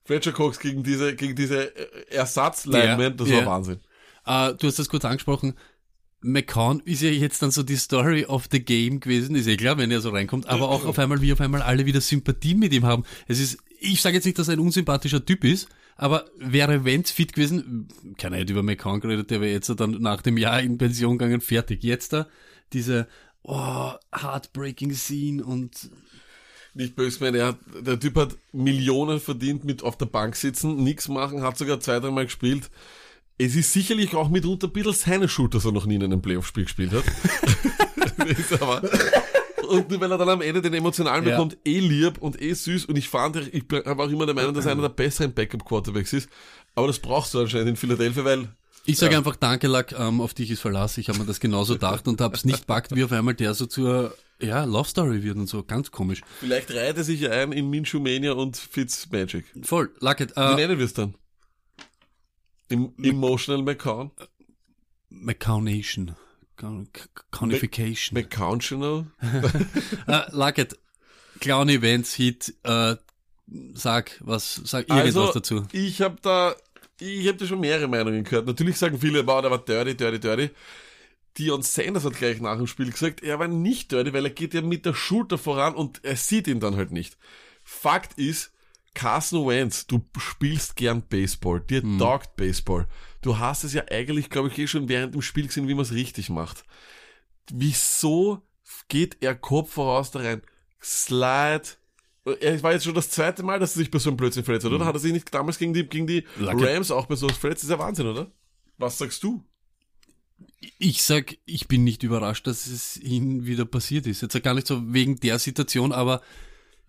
[0.04, 1.72] Fletcher Cox gegen diese, gegen diese
[2.12, 3.46] Ersatz-Linemen, yeah, das yeah.
[3.46, 3.80] war Wahnsinn.
[4.28, 5.54] Uh, du hast das kurz angesprochen.
[6.22, 9.78] McCown ist ja jetzt dann so die Story of the game gewesen, ist ja klar,
[9.78, 12.74] wenn er so reinkommt, aber auch auf einmal, wie auf einmal alle wieder Sympathie mit
[12.74, 13.04] ihm haben.
[13.28, 17.12] Es ist, ich sage jetzt nicht, dass er ein unsympathischer Typ ist, aber wäre Wenz
[17.12, 20.78] fit gewesen, keiner hätte über McCown geredet, der wäre jetzt dann nach dem Jahr in
[20.78, 21.84] Pension gegangen, fertig.
[21.84, 22.28] Jetzt da,
[22.74, 23.08] diese
[23.44, 25.90] oh, heartbreaking Scene und
[26.74, 30.84] nicht böse meine, er hat, der Typ hat Millionen verdient mit auf der Bank sitzen,
[30.84, 32.70] nichts machen, hat sogar zwei, dreimal gespielt.
[33.38, 36.22] Es ist sicherlich auch mitunter ein bisschen seine Schuld, dass er noch nie in einem
[36.22, 37.04] Playoff-Spiel gespielt hat.
[38.62, 38.82] aber,
[39.66, 41.32] und weil er dann am Ende den emotionalen ja.
[41.32, 44.54] bekommt, eh lieb und eh süß und ich fand, ich habe auch immer der Meinung,
[44.54, 46.30] dass er einer der besseren Backup-Quarterbacks ist.
[46.76, 48.50] Aber das brauchst du anscheinend in Philadelphia, weil
[48.86, 49.18] ich sage ja.
[49.18, 50.98] einfach Danke, Lack, ähm, auf dich ist Verlass.
[50.98, 53.54] Ich habe mir das genauso gedacht und habe es nicht packt, wie auf einmal der
[53.56, 55.64] so zur ja, Love Story wird und so.
[55.64, 56.22] Ganz komisch.
[56.40, 59.46] Vielleicht reiht er sich ein in Minshew Mania und Fitz Magic.
[59.64, 60.38] Voll, Lucket.
[60.38, 61.16] Äh, wie nennen wir es dann?
[62.70, 64.12] Im, emotional McCown?
[65.10, 66.16] McCownation.
[66.58, 68.18] Conification.
[68.18, 69.08] McCowntional?
[70.08, 70.78] uh, Lucket.
[71.40, 72.96] Clown Events Hit, äh,
[73.74, 75.68] sag was, sag irgendwas also, dazu.
[75.74, 76.56] Ich habe da
[77.00, 78.48] ich habe da schon mehrere Meinungen gehört.
[78.48, 80.50] Natürlich sagen viele, wow, der war dirty, dirty, dirty.
[81.38, 84.54] Dion Sanders hat gleich nach dem Spiel gesagt, er war nicht dirty, weil er geht
[84.54, 87.18] ja mit der Schulter voran und er sieht ihn dann halt nicht.
[87.64, 88.54] Fakt ist,
[88.96, 92.00] Carson Wentz, du spielst gern Baseball, dir hm.
[92.00, 92.88] taugt Baseball.
[93.22, 95.84] Du hast es ja eigentlich, glaube ich, eh schon während dem Spiel gesehen, wie man
[95.84, 96.64] es richtig macht.
[97.52, 98.42] Wieso
[98.88, 100.42] geht er Kopf voraus da rein?
[100.82, 101.64] Slide,
[102.40, 104.66] es war jetzt schon das zweite Mal, dass er sich bei so einem Blödsinn verletzt
[104.66, 104.84] hat, oder?
[104.84, 104.88] Mhm.
[104.88, 107.64] Hat er sich nicht damals gegen die, gegen die Rams auch bei so einem verletzt?
[107.64, 108.32] Das ist ja Wahnsinn, oder?
[108.78, 109.44] Was sagst du?
[110.80, 114.22] Ich sag, ich bin nicht überrascht, dass es ihm wieder passiert ist.
[114.22, 116.22] Jetzt gar nicht so wegen der Situation, aber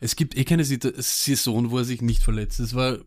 [0.00, 2.60] es gibt eh keine Saison, wo er sich nicht verletzt.
[2.60, 2.98] Es war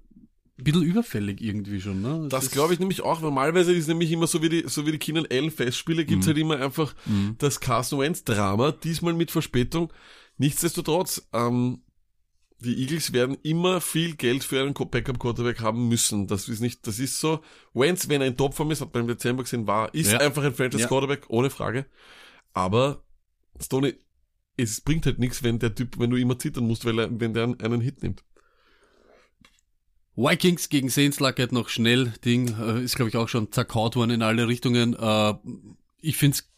[0.60, 2.28] ein bisschen überfällig irgendwie schon, ne?
[2.30, 3.22] Das, das glaube ich nämlich auch.
[3.22, 6.30] Normalerweise ist nämlich immer so wie die, so wie die Keenan Allen Festspiele, gibt's mhm.
[6.30, 7.36] halt immer einfach mhm.
[7.38, 9.94] das Carson Wentz Drama, diesmal mit Verspätung.
[10.38, 11.82] Nichtsdestotrotz, ähm,
[12.62, 16.28] die Eagles werden immer viel Geld für einen Backup-Quarterback haben müssen.
[16.28, 17.42] Das ist nicht, das ist so.
[17.74, 20.20] Wentz, wenn er in Topform ist, hat man im Dezember gesehen, war, ist ja.
[20.20, 21.30] einfach ein Franchise-Quarterback, ja.
[21.30, 21.86] ohne Frage.
[22.54, 23.04] Aber,
[23.62, 23.96] Stoney,
[24.62, 27.34] es bringt halt nichts, wenn der Typ, wenn du immer zittern musst, weil er, wenn
[27.34, 28.24] der einen Hit nimmt.
[30.16, 33.96] Vikings gegen Saints lag halt noch schnell Ding, äh, ist glaube ich auch schon zerkaut
[33.96, 34.94] worden in alle Richtungen.
[34.94, 35.34] Äh,
[36.02, 36.50] ich find's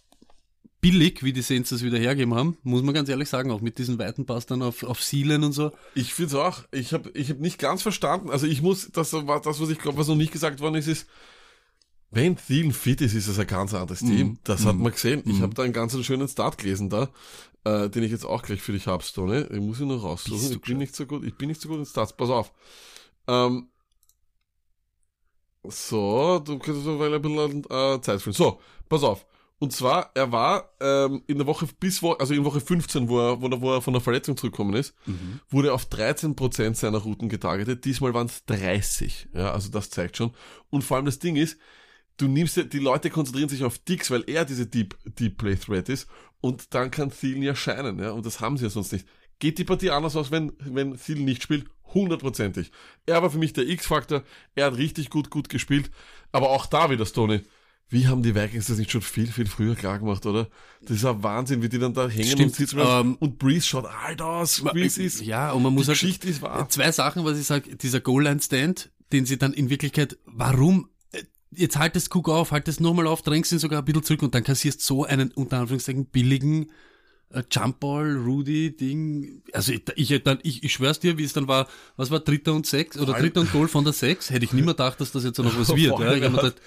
[0.82, 3.78] billig, wie die Saints das wieder hergeben haben, muss man ganz ehrlich sagen, auch mit
[3.78, 5.72] diesen weiten Pass dann auf, auf Seelen und so.
[5.94, 6.64] Ich finde es auch.
[6.72, 8.32] Ich habe ich hab nicht ganz verstanden.
[8.32, 10.88] Also ich muss, das war das, was ich glaube, was noch nicht gesagt worden ist,
[10.88, 11.08] ist,
[12.12, 14.28] wenn Thielen fit ist, ist es ein ganz anderes Team.
[14.28, 14.40] Mm.
[14.44, 15.24] Das hat man gesehen.
[15.26, 15.44] Ich mm.
[15.44, 17.10] habe da einen ganz schönen Start gelesen da,
[17.64, 19.48] äh, den ich jetzt auch gleich für dich habe, Stone.
[19.52, 20.52] Ich muss ihn noch raussuchen.
[20.52, 21.24] Ich bin nicht so gut.
[21.24, 22.14] Ich bin nicht so gut in Starts.
[22.14, 22.52] Pass auf.
[23.28, 23.70] Ähm,
[25.64, 28.34] so, du kannst so weil ein bisschen äh, Zeit füllen.
[28.34, 29.26] So, pass auf.
[29.60, 33.20] Und zwar, er war ähm, in der Woche bis wo, also in Woche 15, wo
[33.20, 35.40] er, wo er, wo er von der Verletzung zurückgekommen ist, mhm.
[35.50, 37.86] wurde auf 13% seiner Routen getargetet.
[37.86, 39.30] Diesmal waren es 30.
[39.36, 40.34] Ja, also das zeigt schon.
[40.72, 41.60] Und vor allem das Ding ist,
[42.22, 45.56] du nimmst ja, die Leute konzentrieren sich auf Dix, weil er diese Deep, Deep Play
[45.56, 46.08] Threat ist.
[46.40, 48.12] Und dann kann Thielen ja scheinen, ja.
[48.12, 49.08] Und das haben sie ja sonst nicht.
[49.40, 51.66] Geht die Partie anders aus, wenn, wenn Thielen nicht spielt?
[51.94, 52.72] Hundertprozentig.
[53.06, 54.24] Er war für mich der X-Faktor.
[54.56, 55.92] Er hat richtig gut, gut gespielt.
[56.32, 57.42] Aber auch da wieder, Stoney
[57.92, 60.48] wie haben die Vikings das nicht schon viel, viel früher klar gemacht, oder?
[60.82, 62.80] Das ist ein Wahnsinn, wie die dann da hängen Stimmt, und sitzen.
[62.80, 65.22] Ähm, und Breeze schaut alt aus, Breeze ist.
[65.22, 66.70] Ja, und man muss die halt, Geschichte ist wahr.
[66.70, 70.90] Zwei Sachen, was ich sage, dieser Goal-Line-Stand, den sie dann in Wirklichkeit, warum,
[71.56, 74.44] jetzt haltest Cook auf, haltest nochmal auf, drängst ihn sogar ein bisschen zurück und dann
[74.44, 76.72] kassierst so einen, unter Anführungszeichen, billigen,
[77.30, 79.42] äh, Jumpball, Rudy, Ding.
[79.54, 82.54] Also ich, ich, dann, ich, ich schwör's dir, wie es dann war, was war dritter
[82.54, 85.24] und sechs oder dritter und Goal von der sechs, hätte ich nimmer gedacht, dass das
[85.24, 85.80] jetzt noch was wird.
[86.00, 86.14] Ja.
[86.14, 86.62] Ich hab mir gedacht,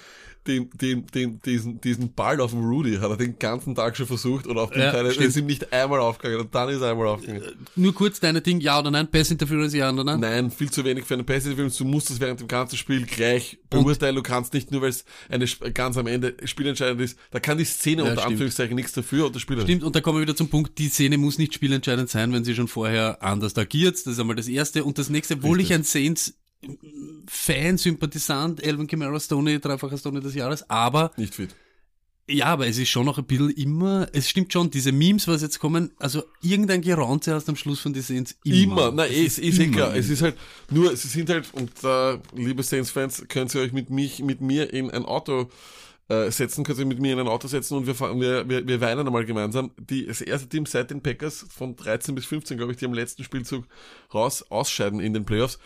[0.47, 4.07] den, den, den, diesen, diesen Ball auf dem Rudy hat er den ganzen Tag schon
[4.07, 5.28] versucht und auf den Ja, Teil stimmt.
[5.28, 7.42] ist ihm nicht einmal aufgegangen und dann ist er einmal aufgegangen.
[7.76, 10.20] nur kurz deine Ding, ja oder nein, Pass Interference, ja oder nein?
[10.20, 11.72] Nein, viel zu wenig für einen Passive Film.
[11.76, 14.16] Du musst das während dem ganzen Spiel gleich beurteilen.
[14.16, 17.18] Du kannst nicht nur, weil es eine ganz am Ende spielentscheidend ist.
[17.30, 18.32] Da kann die Szene Ja, unter stimmt.
[18.32, 19.62] Anführungszeichen nichts dafür und der Spieler.
[19.62, 22.45] Stimmt, und da kommen wir wieder zum Punkt, die Szene muss nicht spielentscheidend sein, wenn
[22.45, 23.95] sie schon vorher anders agiert.
[23.97, 24.84] Das ist einmal das Erste.
[24.84, 26.34] Und das Nächste, obwohl ich ein Saints
[27.27, 31.55] Fan, Sympathisant, Elvin Kamara Stoney, dreifacher Stoney des Jahres, aber Nicht fit.
[32.29, 35.43] ja, aber es ist schon noch ein bisschen immer, es stimmt schon, diese Memes, was
[35.43, 38.57] jetzt kommen, also irgendein Geraunze hast am Schluss von den Saints immer.
[38.57, 39.97] Immer, na, Es ist, ist eh immer klar.
[39.97, 40.37] Es ist halt,
[40.71, 44.73] nur, sie sind halt, und äh, liebe Saints-Fans, können Sie euch mit mich, mit mir
[44.73, 45.51] in ein Auto
[46.09, 48.67] äh, setzen, können Sie mit mir in ein Auto setzen und wir, fahren, wir, wir,
[48.67, 49.71] wir weinen einmal gemeinsam.
[49.79, 52.93] Die, das erste Team seit den Packers von 13 bis 15, glaube ich, die am
[52.95, 53.65] letzten Spielzug
[54.12, 55.59] raus ausscheiden in den Playoffs.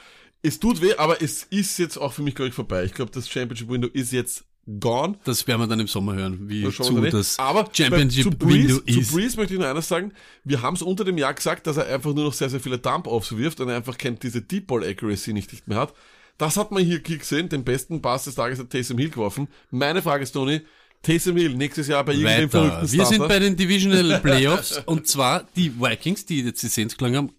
[0.43, 2.85] Es tut weh, aber es ist jetzt auch für mich, glaube ich, vorbei.
[2.85, 4.45] Ich glaube, das Championship Window ist jetzt
[4.81, 5.19] gone.
[5.25, 8.53] Das werden wir dann im Sommer hören, wie Das zu das Aber Championship bei- zu
[8.53, 9.09] Window Breeze, ist.
[9.09, 10.13] Zu Breeze möchte ich nur eines sagen.
[10.45, 12.79] Wir haben es unter dem Jahr gesagt, dass er einfach nur noch sehr, sehr viele
[12.79, 15.95] Dump-Offs wirft und er einfach kennt diese Deep Ball Accuracy nicht, nicht mehr hat.
[16.37, 17.49] Das hat man hier gesehen.
[17.49, 19.49] Den besten Pass des Tages hat Taysom Hill geworfen.
[19.71, 20.61] Meine Frage ist, Tony,
[21.03, 25.49] Taysom Hill nächstes Jahr bei irgendeinem verrückten Wir sind bei den Divisional Playoffs und zwar
[25.57, 27.33] die Vikings, die jetzt die Saints gelangen haben,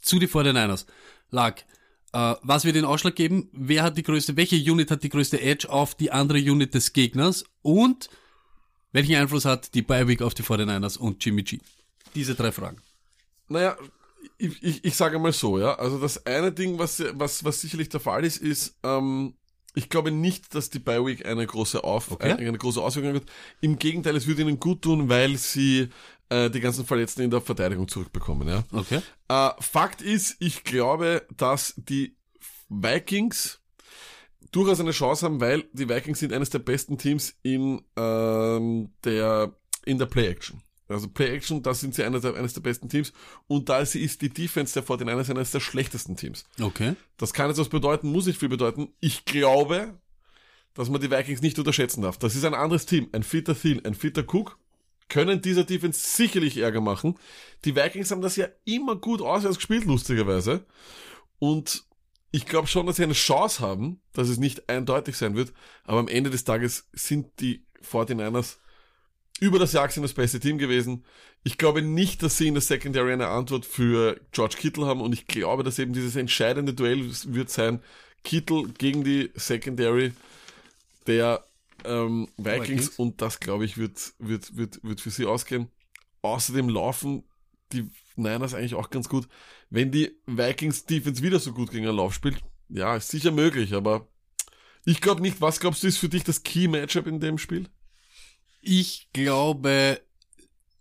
[0.00, 0.86] zu die 49ers.
[1.30, 1.62] Lag.
[2.12, 3.48] Äh, was wird den Ausschlag geben?
[3.52, 6.92] Wer hat die größte, welche Unit hat die größte Edge auf die andere Unit des
[6.92, 7.44] Gegners?
[7.62, 8.10] Und
[8.92, 11.58] welchen Einfluss hat die Bye Week auf die 49ers und Jimmy G?
[12.14, 12.78] Diese drei Fragen.
[13.48, 13.76] Naja,
[14.38, 15.74] ich, ich, ich sage mal so, ja.
[15.74, 19.34] Also das eine Ding, was, was, was sicherlich der Fall ist, ist, ähm,
[19.74, 22.32] ich glaube nicht, dass die Bye Week eine große, Auf Okay.
[22.32, 23.22] eine große Auswirkung hat.
[23.60, 25.88] Im Gegenteil, es würde ihnen gut tun, weil sie
[26.28, 28.64] äh, die ganzen Verletzten in der Verteidigung zurückbekommen, ja.
[28.72, 29.00] Okay.
[29.28, 32.16] Äh, Fakt ist, ich glaube, dass die
[32.68, 33.60] Vikings
[34.52, 39.54] durchaus eine Chance haben, weil die Vikings sind eines der besten Teams in ähm, der
[39.84, 40.60] in der Play-Action.
[40.90, 43.12] Also Play-Action, da sind sie eines der, eines der besten Teams
[43.46, 46.44] und da ist die Defense der 49ers eines der schlechtesten Teams.
[46.60, 46.94] Okay.
[47.16, 48.92] Das kann jetzt was bedeuten, muss nicht viel bedeuten.
[49.00, 49.94] Ich glaube,
[50.74, 52.18] dass man die Vikings nicht unterschätzen darf.
[52.18, 53.08] Das ist ein anderes Team.
[53.12, 54.58] Ein fitter Thiel, ein fitter Cook
[55.08, 57.18] können dieser Defense sicherlich Ärger machen.
[57.64, 60.64] Die Vikings haben das ja immer gut auswärts gespielt, lustigerweise.
[61.38, 61.84] Und
[62.30, 65.52] ich glaube schon, dass sie eine Chance haben, dass es nicht eindeutig sein wird.
[65.84, 68.58] Aber am Ende des Tages sind die 49ers
[69.40, 71.04] über das Jahr gesehen das beste Team gewesen.
[71.42, 75.12] Ich glaube nicht, dass sie in der Secondary eine Antwort für George Kittle haben und
[75.12, 77.80] ich glaube, dass eben dieses entscheidende Duell wird sein,
[78.22, 80.12] Kittle gegen die Secondary
[81.06, 81.42] der
[81.84, 82.88] ähm, Vikings, Vikings.
[82.98, 85.68] und das glaube ich wird, wird, wird, wird für sie ausgehen.
[86.20, 87.24] Außerdem laufen
[87.72, 89.26] die Niners eigentlich auch ganz gut.
[89.70, 92.36] Wenn die Vikings Defense wieder so gut gegen einen Lauf spielt,
[92.68, 94.06] ja, ist sicher möglich, aber
[94.84, 95.40] ich glaube nicht.
[95.40, 97.68] Was glaubst du ist für dich das Key Matchup in dem Spiel?
[98.60, 100.00] Ich glaube,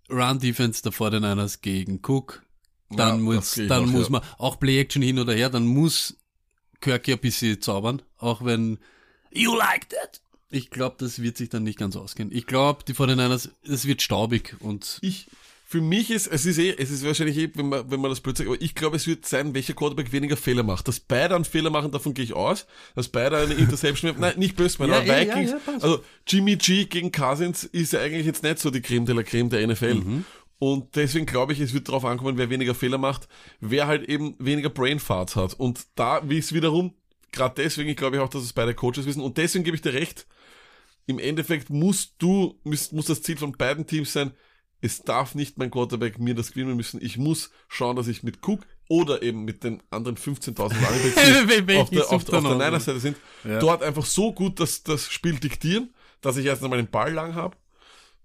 [0.09, 2.43] Run Defense der 49ers gegen Cook.
[2.89, 4.09] Dann Ja, muss, dann auch, muss ja.
[4.11, 6.17] man auch Play Action hin oder her, dann muss
[6.81, 8.79] Kirky ein bisschen zaubern, auch wenn
[9.31, 10.21] You like that.
[10.49, 12.31] Ich glaube, das wird sich dann nicht ganz ausgehen.
[12.31, 15.27] Ich glaube, die 49ers, es wird staubig und Ich,
[15.71, 18.21] für mich ist, es ist eh, es ist wahrscheinlich eh, wenn man, wenn man das
[18.21, 20.87] blöd sagt, aber ich glaube, es wird sein, welcher Quarterback weniger Fehler macht.
[20.87, 22.65] Dass beide einen Fehler machen, davon gehe ich aus.
[22.95, 24.15] Dass beide eine Interception.
[24.17, 25.51] Nein, nicht böse, meine Ja, aber eh, ja, Vikings.
[25.51, 25.83] ja, passt.
[25.83, 29.21] also, Jimmy G gegen Cousins ist ja eigentlich jetzt nicht so die Creme de la
[29.21, 29.93] Creme der NFL.
[29.93, 30.25] Mhm.
[30.57, 33.27] Und deswegen glaube ich, es wird darauf ankommen, wer weniger Fehler macht,
[33.59, 35.53] wer halt eben weniger Brain Farts hat.
[35.53, 36.95] Und da, wie es wiederum,
[37.31, 39.21] gerade deswegen, ich glaube auch, dass es beide Coaches wissen.
[39.21, 40.25] Und deswegen gebe ich dir recht,
[41.05, 44.31] im Endeffekt musst du, muss, muss das Ziel von beiden Teams sein,
[44.81, 47.01] es darf nicht mein Quarterback mir das gewinnen müssen.
[47.03, 51.89] Ich muss schauen, dass ich mit Cook oder eben mit den anderen 15.000 Runningbacks, auf
[51.89, 52.53] der, auf, auf der noch?
[52.57, 53.59] Niners Seite sind, Ja.
[53.59, 57.35] dort einfach so gut das, das Spiel diktieren, dass ich erst einmal den Ball lang
[57.35, 57.55] habe,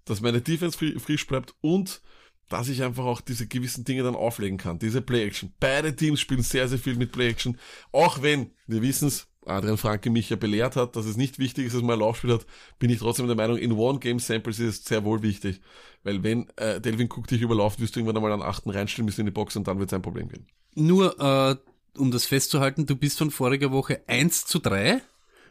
[0.05, 2.01] dass meine Defense frisch bleibt und
[2.49, 4.79] dass ich einfach auch diese gewissen Dinge dann auflegen kann.
[4.79, 5.55] Diese Play-Action.
[5.61, 7.59] Beide Teams spielen sehr, sehr viel mit Play-Action.
[7.91, 11.67] Auch wenn, wir wissen es, Adrian Franke mich ja belehrt hat, dass es nicht wichtig
[11.67, 12.47] ist, dass man ein Laufspiel hat,
[12.79, 15.61] bin ich trotzdem der Meinung, in One-Game-Samples ist es sehr wohl wichtig.
[16.03, 19.21] Weil wenn äh, Delvin Cook dich überlauft, wirst du irgendwann einmal einen achten reinstellen müssen
[19.21, 20.47] in die Box und dann wird es ein Problem geben.
[20.75, 21.57] nur, äh,
[21.99, 24.91] um das festzuhalten, du bist von voriger Woche 1 zu 3.
[24.91, 25.01] Äh,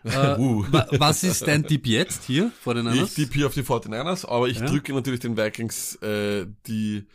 [0.37, 0.65] Uh.
[0.69, 3.13] wa- was ist dein Tipp jetzt hier vor den Ich Niners?
[3.13, 4.65] tippe hier auf die 49ers, aber ich Ja.
[4.65, 7.05] drücke natürlich den Vikings äh, die,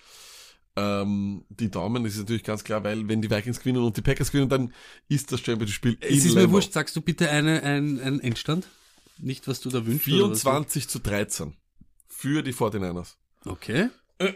[0.79, 2.05] ähm, die Daumen.
[2.05, 4.73] Das ist natürlich ganz klar, weil wenn die Vikings gewinnen und die Packers gewinnen, dann
[5.09, 6.53] ist das Championship-Spiel Es ist mir Lambeau.
[6.57, 8.67] wurscht, sagst du bitte eine, ein, ein Endstand?
[9.19, 10.09] Nicht, was du da wünschst?
[10.09, 10.43] oder was?
[10.43, 11.55] 24 zu 13
[12.09, 13.15] für die 49ers.
[13.45, 13.89] Okay.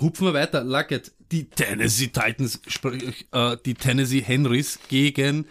[0.00, 0.62] Hupfen wir weiter.
[0.62, 5.46] Luckett, die Tennessee Titans, sprich, äh, die Tennessee Henrys gegen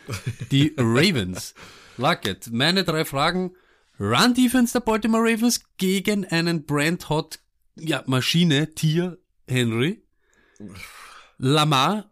[0.52, 1.54] die Ravens.
[1.98, 3.52] Luckett, meine drei Fragen.
[4.00, 7.40] Run Defense der Baltimore Ravens gegen einen Brand Hot,
[7.78, 10.04] ja, Maschine, Tier, Henry.
[11.38, 12.06] Lamar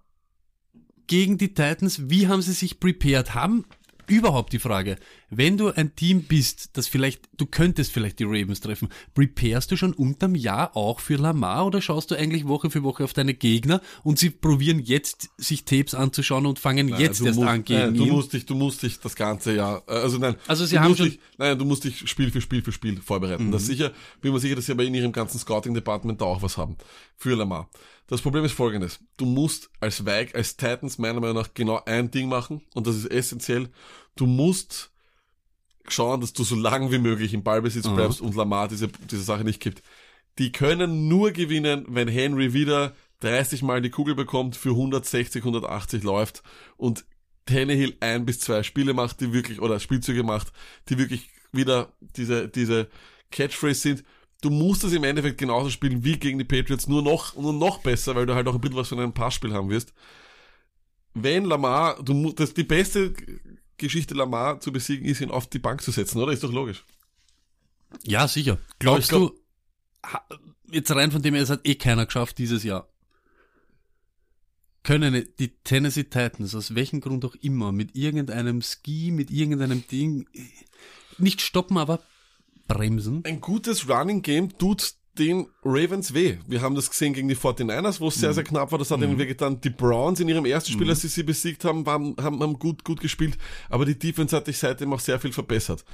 [1.08, 2.10] gegen die Titans.
[2.10, 3.34] Wie haben sie sich prepared?
[3.34, 3.66] Haben
[4.08, 4.98] überhaupt die Frage,
[5.30, 9.78] wenn du ein Team bist, das vielleicht, du könntest vielleicht die Ravens treffen, preparest du
[9.78, 13.34] schon unterm Jahr auch für Lamar oder schaust du eigentlich Woche für Woche auf deine
[13.34, 17.64] Gegner und sie probieren jetzt sich Tapes anzuschauen und fangen Nein, jetzt erst musst, an
[17.64, 18.10] gegen nein, du ihn?
[18.12, 20.36] musst dich, du musst dich das ganze Jahr, also nein.
[20.48, 22.74] Also sie du haben musst schon- dich, nein, du musst dich Spiel für Spiel für
[22.74, 23.48] Spiel vorbereiten.
[23.48, 23.52] Mhm.
[23.52, 26.58] Das sicher, bin mir sicher, dass sie aber in ihrem ganzen Scouting-Department da auch was
[26.58, 26.76] haben.
[27.16, 27.70] Für Lamar.
[28.08, 29.00] Das Problem ist folgendes.
[29.18, 32.96] Du musst als Weig, als Titans meiner Meinung nach genau ein Ding machen und das
[32.96, 33.70] ist essentiell.
[34.16, 34.92] Du musst
[35.88, 37.96] schauen, dass du so lang wie möglich im Ballbesitz Mhm.
[37.96, 39.84] bleibst und Lamar diese, diese Sache nicht gibt.
[40.40, 46.04] Die können nur gewinnen, wenn Henry wieder 30 Mal die Kugel bekommt, für 160, 180
[46.04, 46.44] läuft
[46.78, 47.06] und
[47.46, 50.52] Tannehill ein bis zwei Spiele macht, die wirklich, oder Spielzüge macht,
[50.90, 52.90] die wirklich wieder diese, diese
[53.32, 54.04] Catchphrase sind.
[54.44, 57.78] Du musst es im Endeffekt genauso spielen wie gegen die Patriots, nur noch, nur noch
[57.78, 59.94] besser, weil du halt auch ein bisschen was von einem Passspiel haben wirst.
[61.14, 63.14] Wenn Lamar, du musst, das, die beste
[63.78, 66.34] Geschichte Lamar zu besiegen ist, ihn auf die Bank zu setzen, oder?
[66.34, 66.84] Ist doch logisch.
[68.04, 68.58] Ja, sicher.
[68.80, 69.32] Glaubst ich du,
[70.06, 70.28] ha-
[70.70, 72.90] jetzt rein von dem es hat eh keiner geschafft dieses Jahr.
[74.84, 80.28] Können die Tennessee Titans, aus welchem Grund auch immer, mit irgendeinem Ski, mit irgendeinem Ding,
[81.18, 82.02] nicht stoppen, aber
[82.68, 83.24] bremsen?
[83.26, 86.38] Ein gutes Running Game tut den Ravens weh.
[86.48, 88.80] Wir haben das gesehen gegen die 49ers, wo es sehr, sehr knapp war.
[88.80, 89.62] Das hat ihnen wehgetan.
[89.62, 92.84] Die Browns in ihrem ersten Spiel, als sie sie besiegt haben, waren, haben, haben gut,
[92.84, 93.38] gut gespielt.
[93.70, 95.86] Aber die Defense hat sich seitdem auch sehr viel verbessert.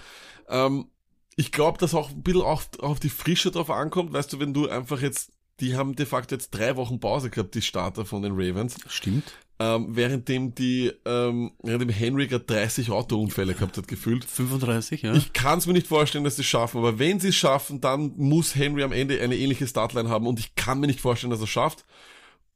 [0.48, 0.88] Ähm,
[1.36, 4.14] ich glaube, dass auch ein bisschen auf, auf die Frische drauf ankommt.
[4.14, 7.56] Weißt du, wenn du einfach jetzt, die haben de facto jetzt drei Wochen Pause gehabt,
[7.56, 8.78] die Starter von den Ravens.
[8.88, 9.34] Stimmt.
[9.62, 14.24] Ähm, währenddem die, ähm, währenddem Henry gerade 30 Autounfälle gehabt hat, gefühlt.
[14.24, 15.14] 35, ja.
[15.14, 17.82] Ich kann es mir nicht vorstellen, dass sie es schaffen, aber wenn sie es schaffen,
[17.82, 21.32] dann muss Henry am Ende eine ähnliche Startline haben und ich kann mir nicht vorstellen,
[21.32, 21.84] dass er es schafft.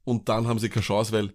[0.04, 1.34] Und dann haben sie keine Chance, weil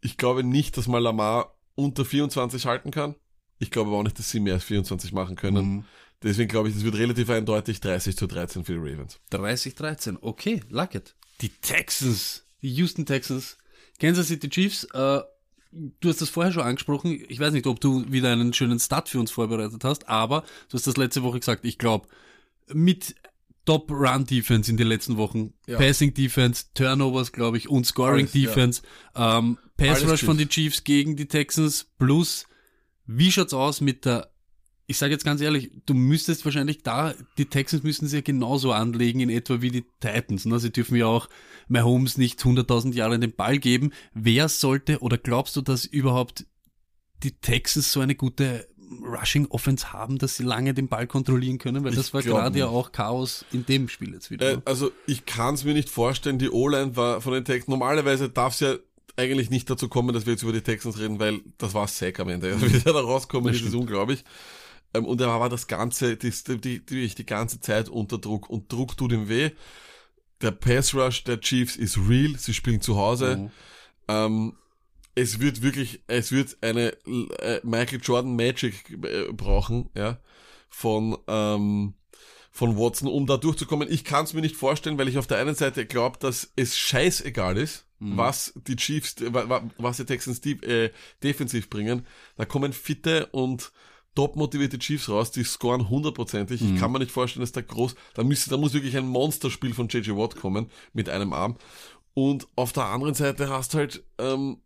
[0.00, 3.14] ich glaube nicht, dass mal Lamar unter 24 halten kann.
[3.58, 5.68] Ich glaube aber auch nicht, dass sie mehr als 24 machen können.
[5.68, 5.84] Mhm.
[6.22, 9.20] Deswegen glaube ich, das wird relativ eindeutig 30 zu 13 für die Ravens.
[9.30, 10.18] 30, 13.
[10.20, 11.14] Okay, luck it.
[11.40, 13.56] Die Texans, die Houston Texans,
[13.98, 15.20] Kansas City Chiefs, äh,
[15.72, 17.20] du hast das vorher schon angesprochen.
[17.28, 20.74] Ich weiß nicht, ob du wieder einen schönen Start für uns vorbereitet hast, aber du
[20.74, 21.64] hast das letzte Woche gesagt.
[21.64, 22.08] Ich glaube,
[22.72, 23.14] mit
[23.64, 25.76] Top Run Defense in den letzten Wochen, Ja.
[25.76, 28.40] Passing Defense, Turnovers, glaube ich, und Scoring Alles, ja.
[28.48, 28.82] Defense,
[29.14, 32.46] ähm, Pass Rush von den Chiefs gegen die Texans plus
[33.06, 34.30] wie schaut's aus mit der
[34.90, 38.72] ich sage jetzt ganz ehrlich, du müsstest wahrscheinlich da, die Texans müssen sie ja genauso
[38.72, 40.46] anlegen in etwa wie die Titans.
[40.46, 40.58] Ne?
[40.58, 41.28] Sie dürfen ja auch
[41.68, 43.92] Mahomes nicht 100.000 Jahre den Ball geben.
[44.14, 46.46] Wer sollte, oder glaubst du, dass überhaupt
[47.22, 48.66] die Texans so eine gute
[49.02, 51.84] Rushing Offense haben, dass sie lange den Ball kontrollieren können?
[51.84, 54.50] Weil das Ich war gerade ja auch Chaos in dem Spiel jetzt wieder.
[54.50, 54.62] Äh, ne?
[54.64, 58.54] also ich kann es mir nicht vorstellen, die O-Line war von den Texans, normalerweise darf
[58.54, 58.76] es ja
[59.16, 62.20] eigentlich nicht dazu kommen, dass wir jetzt über die Texans reden, weil das war Sack
[62.20, 62.54] am Ende.
[62.54, 64.24] Also wie der da rauskommen Das ist, ist unglaublich.
[64.94, 66.30] Ähm, und er war das Ganze, die,
[66.60, 69.50] die, die, die ganze Zeit unter Druck und Druck tut ihm weh.
[70.40, 73.36] Der Pass Rush der Chiefs ist real, sie spielen zu Hause.
[73.36, 73.50] Mhm.
[74.08, 74.56] Ähm,
[75.14, 76.92] es wird wirklich, es wird eine
[77.40, 80.18] äh, Michael Jordan Magic äh, brauchen, ja,
[80.70, 81.94] von, ähm,
[82.52, 83.90] von Watson, um da durchzukommen.
[83.90, 86.78] Ich kann es mir nicht vorstellen, weil ich auf der einen Seite glaube, dass es
[86.78, 88.16] scheißegal ist, Mhm.
[88.16, 90.92] was die Chiefs, wa- wa- was die Texans die, äh,
[91.24, 92.06] defensiv bringen.
[92.36, 93.72] Da kommen fitte und
[94.18, 96.60] top motivierte Chiefs raus, die scoren hundertprozentig.
[96.60, 96.74] Mhm.
[96.74, 99.72] Ich kann mir nicht vorstellen, dass da groß, da müsste, da muss wirklich ein Monsterspiel
[99.72, 101.54] von JJ Watt kommen mit einem Arm.
[102.14, 104.56] Und auf der anderen Seite hast halt ähm,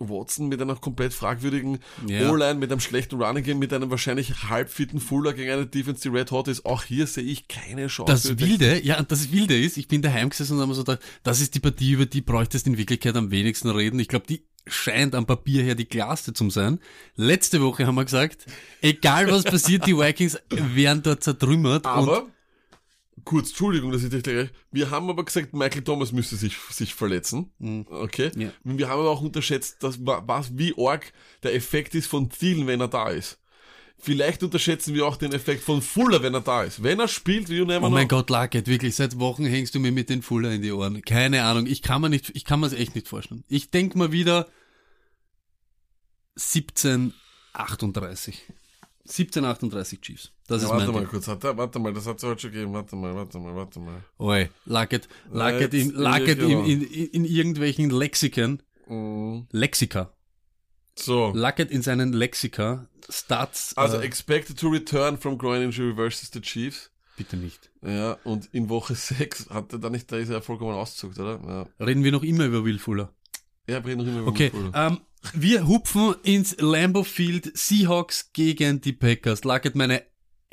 [0.00, 2.30] Watson mit einer komplett fragwürdigen Ja.
[2.30, 6.08] O-Line, mit einem schlechten Running Game, mit einem wahrscheinlich halbfitten Fuller gegen eine Defense, die
[6.08, 6.64] Red Hot ist.
[6.66, 8.10] Auch hier sehe ich keine Chance.
[8.10, 11.00] Das Wilde, ja, das Wilde ist, ich bin daheim gesessen und habe mir so gedacht,
[11.22, 14.00] das ist die Partie, über die bräuchtest in Wirklichkeit am wenigsten reden.
[14.00, 16.80] Ich glaube, die scheint am Papier her die klarste zum sein.
[17.16, 18.46] Letzte Woche haben wir gesagt,
[18.82, 21.86] egal was passiert, die Vikings werden dort zertrümmert.
[21.86, 22.26] und Aber,
[23.24, 26.94] kurz, Entschuldigung, dass ich dich gleich, wir haben aber gesagt, Michael Thomas müsste sich, sich
[26.94, 27.50] verletzen.
[27.90, 28.30] Okay?
[28.36, 28.50] Ja.
[28.64, 31.12] Wir haben aber auch unterschätzt, dass, wa- was, wie arg
[31.42, 33.38] der Effekt ist von Thielen, wenn er da ist.
[34.02, 36.82] Vielleicht unterschätzen wir auch den Effekt von Fuller, wenn er da ist.
[36.82, 38.08] Wenn er spielt, wie never Oh mein.
[38.08, 41.02] Gott, Lacket, wirklich, seit Wochen hängst du mir mit den Fuller in die Ohren.
[41.02, 43.44] Keine Ahnung, ich kann mir nicht, ich kann mir es echt nicht vorstellen.
[43.48, 44.48] Ich denk mal wieder
[46.36, 48.40] 1738.
[49.10, 50.32] 1738 Chiefs.
[50.46, 51.10] Das Ja, ist warte mal Tipp.
[51.10, 52.72] kurz, hat er, warte mal, das hat es heute schon gegeben.
[52.72, 54.02] Warte mal, warte mal, warte mal.
[54.18, 55.08] Oi, laget,
[55.72, 56.64] Jetzt in, genau.
[56.64, 60.12] in, in, in irgendwelchen Lexikern, Mm, Lexika,
[60.98, 61.32] So.
[61.34, 66.40] laget in seinen Lexika, Stats, Also äh, expected to return from groin injury versus the
[66.40, 66.90] Chiefs.
[67.16, 67.70] bitte nicht.
[67.82, 71.40] Ja, und in Woche 6 hat er da nicht, da ist er vollkommen ausgezuckt, oder?
[71.78, 71.84] Ja.
[71.86, 73.12] Reden wir noch immer über Will Fuller.
[73.70, 75.00] Ja, wir reden noch immer über Okay, ähm,
[75.34, 79.44] wir hupfen ins Lambeau Field Seahawks gegen die Packers.
[79.44, 80.02] Laget meine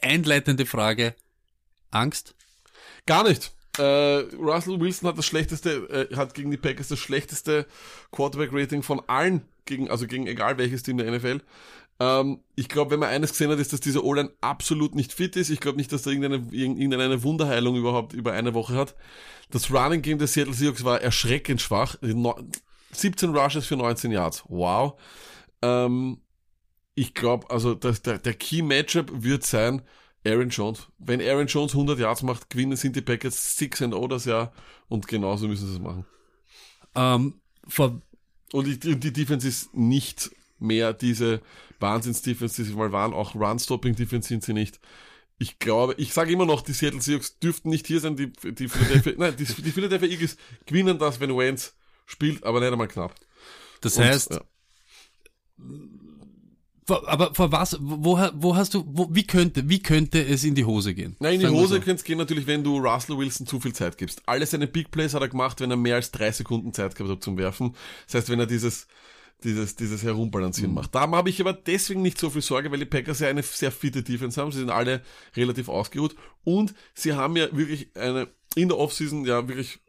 [0.01, 1.15] einleitende Frage.
[1.89, 2.35] Angst?
[3.05, 3.53] Gar nicht.
[3.77, 7.65] Äh, Russell Wilson hat das schlechteste, äh, hat gegen die Packers das schlechteste
[8.11, 11.41] Quarterback-Rating von allen, gegen, also gegen egal welches Team der NFL.
[11.99, 15.35] Ähm, ich glaube, wenn man eines gesehen hat, ist, dass dieser O-Line absolut nicht fit
[15.35, 15.49] ist.
[15.49, 18.95] Ich glaube nicht, dass da irgendeine, irgendeine Wunderheilung überhaupt über eine Woche hat.
[19.49, 21.95] Das Running Game der Seattle Seahawks war erschreckend schwach.
[22.97, 24.43] No- 17 Rushes für 19 Yards.
[24.47, 24.99] Wow.
[25.61, 26.21] Ähm,
[26.95, 29.81] ich glaube, also das, der, der Key Matchup wird sein
[30.25, 30.87] Aaron Jones.
[30.97, 34.51] Wenn Aaron Jones 100 Yards macht, gewinnen sind die Packers 6 and 0 das Jahr
[34.87, 36.05] und genauso müssen sie es machen.
[36.95, 37.41] Ähm,
[38.53, 41.41] Und die, die Defense ist nicht mehr diese
[41.79, 43.13] Wahnsinns-Defense, die sie mal waren.
[43.13, 44.79] Auch Run-Stopping-Defense sind sie nicht.
[45.37, 48.15] Ich glaube, ich sage immer noch, die Seattle Seahawks dürften nicht hier sein.
[48.15, 51.75] Die, die Philadelphia, nein, die, die Philadelphia Eagles gewinnen das, wenn Wentz
[52.07, 53.13] spielt, aber nicht einmal knapp.
[53.81, 54.41] das Und, heißt, ja.
[56.85, 60.55] vor, aber vor was, wo, wo hast du, wo, wie könnte, wie könnte es in
[60.55, 61.15] die Hose gehen?
[61.19, 61.81] Nein, in die Sagen Hose so.
[61.81, 64.23] könnte es gehen natürlich, wenn du Russell Wilson zu viel Zeit gibst.
[64.25, 67.11] Alle seine Big Plays hat er gemacht, wenn er mehr als drei Sekunden Zeit gehabt
[67.11, 67.75] hat zum Werfen.
[68.05, 68.87] Das heißt, wenn er dieses,
[69.43, 70.07] dieses, dieses Mhm.
[70.07, 70.95] Herumbalancieren macht.
[70.95, 73.71] Da habe ich aber deswegen nicht so viel Sorge, weil die Packers ja eine sehr
[73.71, 74.51] fitte Defense haben.
[74.51, 75.03] Sie sind alle
[75.35, 79.79] relativ ausgeruht und sie haben ja wirklich eine, in der Offseason ja wirklich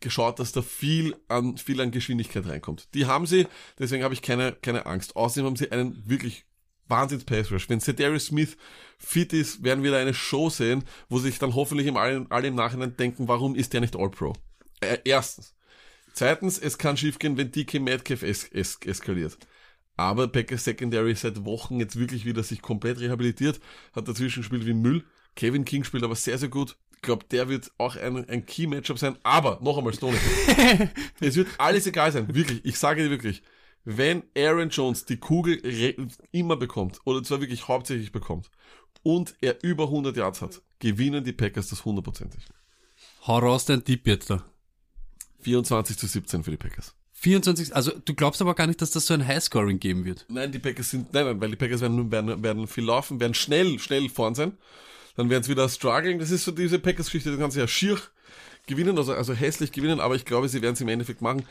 [0.00, 2.94] geschaut, dass da viel an, viel an Geschwindigkeit reinkommt.
[2.94, 3.46] Die haben sie,
[3.78, 5.16] deswegen habe ich keine, keine Angst.
[5.16, 6.46] Außerdem haben sie einen wirklich
[6.88, 7.68] Wahnsinns Pass Rush.
[7.68, 8.56] Wenn Darius Smith
[8.98, 12.48] fit ist, werden wir da eine Show sehen, wo sich dann hoffentlich im allen, alle
[12.48, 14.34] im Nachhinein denken, warum ist der nicht All-Pro?
[14.80, 15.55] Äh, erstens.
[16.16, 19.36] Zweitens, es kann schiefgehen, wenn DK Metcalf es, es, eskaliert.
[19.98, 23.60] Aber Packers Secondary seit Wochen jetzt wirklich wieder sich komplett rehabilitiert,
[23.94, 25.04] hat dazwischen gespielt wie Müll.
[25.34, 26.78] Kevin King spielt aber sehr, sehr gut.
[26.94, 29.18] Ich glaube, der wird auch ein, ein Key-Matchup sein.
[29.24, 30.16] Aber, noch einmal, Stoney.
[31.20, 32.34] es wird alles egal sein.
[32.34, 32.64] Wirklich.
[32.64, 33.42] Ich sage dir wirklich.
[33.84, 35.60] Wenn Aaron Jones die Kugel
[36.32, 38.50] immer bekommt, oder zwar wirklich hauptsächlich bekommt,
[39.02, 42.42] und er über 100 Yards hat, gewinnen die Packers das hundertprozentig.
[43.26, 44.46] Hau raus dein Tipp jetzt da.
[45.46, 46.96] 24 zu 17 für die Packers.
[47.12, 50.26] 24, also du glaubst aber gar nicht, dass das so ein Highscoring geben wird.
[50.28, 53.78] Nein, die Packers sind, nein, weil die Packers werden, werden, werden viel laufen, werden schnell,
[53.78, 54.58] schnell vorn sein.
[55.14, 56.18] Dann werden sie wieder strugglen.
[56.18, 57.96] Das ist so diese Packers-Geschichte, das ganze Jahr schier
[58.66, 61.46] gewinnen, also, also hässlich gewinnen, aber ich glaube, sie werden es im Endeffekt machen.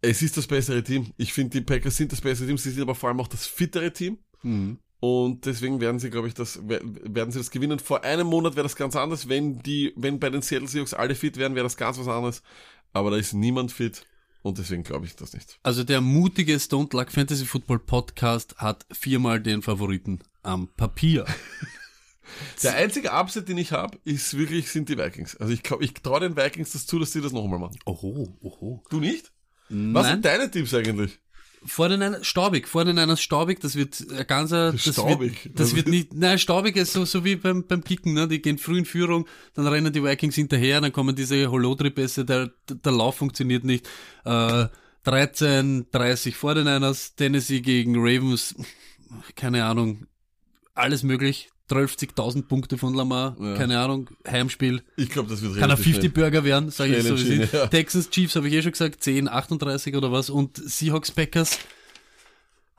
[0.00, 1.12] Es ist das bessere Team.
[1.16, 3.48] Ich finde, die Packers sind das bessere Team, sie sind aber vor allem auch das
[3.48, 4.18] fittere Team.
[5.00, 7.78] Und deswegen werden sie, glaube ich, das, werden sie das gewinnen.
[7.78, 9.28] Vor einem Monat wäre das ganz anders.
[9.28, 12.42] Wenn die, wenn bei den Seattle Seahawks alle fit wären, wäre das ganz was anderes.
[12.92, 14.04] Aber da ist niemand fit.
[14.42, 15.58] Und deswegen glaube ich das nicht.
[15.62, 21.26] Also der mutige Stone Luck Fantasy Football Podcast hat viermal den Favoriten am Papier.
[22.62, 25.36] Der einzige Upset, den ich habe, ist wirklich, sind die Vikings.
[25.36, 27.78] Also ich glaube, ich traue den Vikings das zu, dass sie das nochmal machen.
[27.86, 28.84] Oho, oho.
[28.90, 29.32] Du nicht?
[29.70, 31.18] Was Nein, sind deine Tipps eigentlich?
[31.64, 35.44] Vor den Niners, staubig, vor den Niners staubig, das wird ein ganzer, das Staubig?
[35.44, 38.40] Wird, das wird nicht, nein, staubig ist so, so wie beim, beim Kicken, ne, die
[38.40, 42.92] gehen früh in Führung, dann rennen die Vikings hinterher, dann kommen diese Holodri-Pässe, der, der
[42.92, 43.88] Lauf funktioniert nicht,
[44.24, 44.66] äh,
[45.04, 48.54] 13, 30 vor den Niners, Tennessee gegen Ravens,
[49.34, 50.06] keine Ahnung,
[50.74, 53.54] alles möglich, 12.000 Punkte von Lamar, Ja.
[53.54, 57.04] keine Ahnung, Heimspiel, Ich glaube, das wird kann er relativ 50 Burger werden, sage ich
[57.04, 57.18] so.
[57.18, 57.66] wie ja.
[57.66, 61.58] Texans Chiefs habe ich eh schon gesagt, 10, 38 oder was und Seahawks Packers.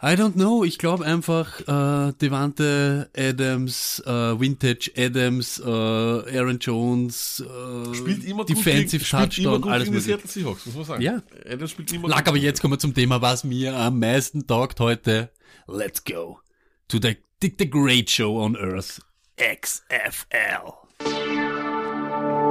[0.02, 0.64] I don't know.
[0.64, 8.46] Ich glaube einfach äh, Devante Adams, äh, Vintage Adams, äh, Aaron Jones, äh, Spielt immer
[8.46, 10.02] gut Defensive gegen, spielt immer Touchdown, gut alles gegen die.
[10.04, 11.02] Seattle Seahawks, muss man sagen.
[11.04, 11.22] Ja.
[11.46, 12.28] Adams spielt immer gut.
[12.28, 15.32] aber jetzt kommen wir zum Thema, was mir am meisten taugt heute.
[15.68, 16.40] Let's go
[16.88, 19.00] to the, the, the great show on earth.
[19.38, 20.76] XFL.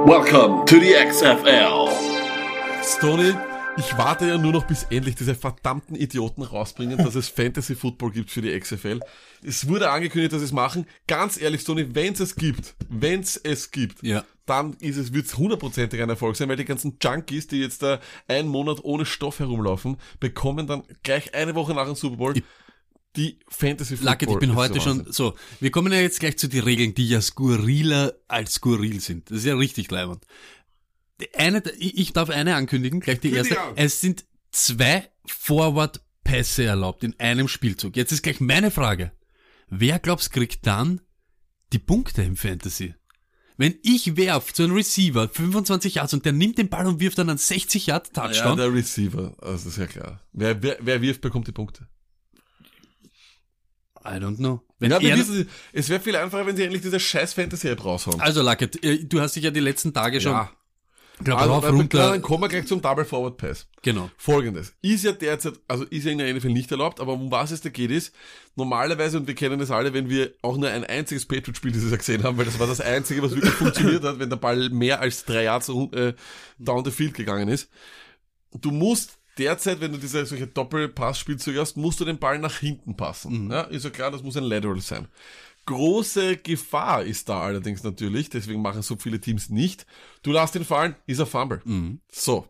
[0.07, 1.89] Welcome to the XFL.
[2.83, 3.33] Stoney,
[3.77, 8.11] ich warte ja nur noch, bis endlich diese verdammten Idioten rausbringen, dass es Fantasy Football
[8.11, 8.99] gibt für die XFL.
[9.43, 10.87] Es wurde angekündigt, dass sie es machen.
[11.07, 14.23] Ganz ehrlich, Stoney, wenn es es gibt, wenn es es gibt, Ja.
[14.47, 17.83] dann ist es, wird es hundertprozentig ein Erfolg sein, weil die ganzen Junkies, die jetzt
[17.83, 22.33] da einen Monat ohne Stoff herumlaufen, bekommen dann gleich eine Woche nach dem Super Bowl
[23.15, 24.05] die Fantasy Football.
[24.05, 25.13] Lackett, ich bin heute schon Wahnsinn.
[25.13, 25.35] so.
[25.59, 29.29] Wir kommen ja jetzt gleich zu den Regeln, die ja skurriler als skurril sind.
[29.31, 30.25] Das ist ja richtig leibend.
[31.19, 33.57] Die Eine, ich darf eine ankündigen, gleich die erste.
[33.75, 37.95] Es sind zwei Forward-Pässe erlaubt in einem Spielzug.
[37.95, 39.11] Jetzt ist gleich meine Frage.
[39.69, 41.01] wer glaubst kriegt dann
[41.73, 42.95] die Punkte im Fantasy?
[43.57, 47.17] Wenn ich werf zu einem Receiver 25 Yards und der nimmt den Ball und wirft
[47.17, 50.21] dann einen 60 Yard Ja, Touchdown, der Receiver, also das ist ja klar.
[50.31, 51.87] Wer, wer, wer wirft, bekommt die Punkte.
[54.15, 54.61] I don't know.
[54.79, 58.19] Wenn Ja, wissen, es wäre viel einfacher, wenn sie endlich diese scheiß Fantasy-App raushauen.
[58.21, 60.51] also Lackett, äh, du hast dich ja die letzten Tage schon Ja.
[61.23, 61.97] glaub, Also, rauf, dann, runter.
[62.11, 63.67] dann kommen wir gleich zum Double Forward Pass.
[63.81, 64.09] Genau.
[64.17, 64.73] Folgendes.
[64.81, 67.59] Ist ja derzeit, also ist ja in der NFL nicht erlaubt, aber um was es
[67.61, 68.15] da geht ist,
[68.55, 71.97] normalerweise, und wir kennen das alle, wenn wir auch nur ein einziges Patriot-Spiel dieses Jahr
[71.97, 75.01] gesehen haben, weil das war das einzige, was wirklich funktioniert hat, wenn der Ball mehr
[75.01, 76.13] als drei Yards äh,
[76.57, 77.69] down the field gegangen ist.
[78.53, 82.95] Du musst derzeit, wenn du diese solche Doppelpass-Spielzüge hast, musst du den Ball nach hinten
[82.95, 83.49] passen.
[83.49, 85.07] Ja, ist ja klar, das muss ein Lateral sein.
[85.65, 89.85] Große Gefahr ist da allerdings natürlich, deswegen machen so viele Teams nicht.
[90.23, 91.61] Du lässt ihn fallen, ist er Fumble.
[92.11, 92.47] So.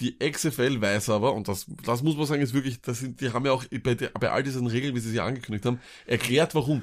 [0.00, 3.32] Die XFL weiß aber, und das, das muss man sagen, ist wirklich, das sind, die
[3.32, 6.82] haben ja auch bei, bei all diesen Regeln, wie sie sie angekündigt haben, erklärt warum.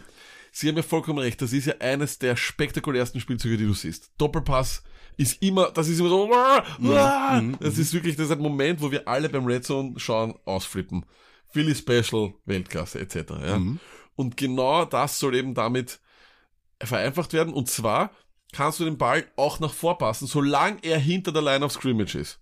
[0.51, 4.11] Sie haben ja vollkommen recht, das ist ja eines der spektakulärsten Spielzüge, die du siehst.
[4.17, 4.83] Doppelpass
[5.17, 6.29] ist immer, das ist immer so,
[7.59, 11.05] das ist wirklich, das ist ein Moment, wo wir alle beim Red Zone schauen, ausflippen.
[11.49, 13.15] Philly Special, Weltklasse, etc.
[13.45, 13.61] Ja?
[14.15, 15.99] Und genau das soll eben damit
[16.81, 17.53] vereinfacht werden.
[17.53, 18.11] Und zwar
[18.51, 22.39] kannst du den Ball auch nach vorpassen, solange er hinter der Line of Scrimmage ist.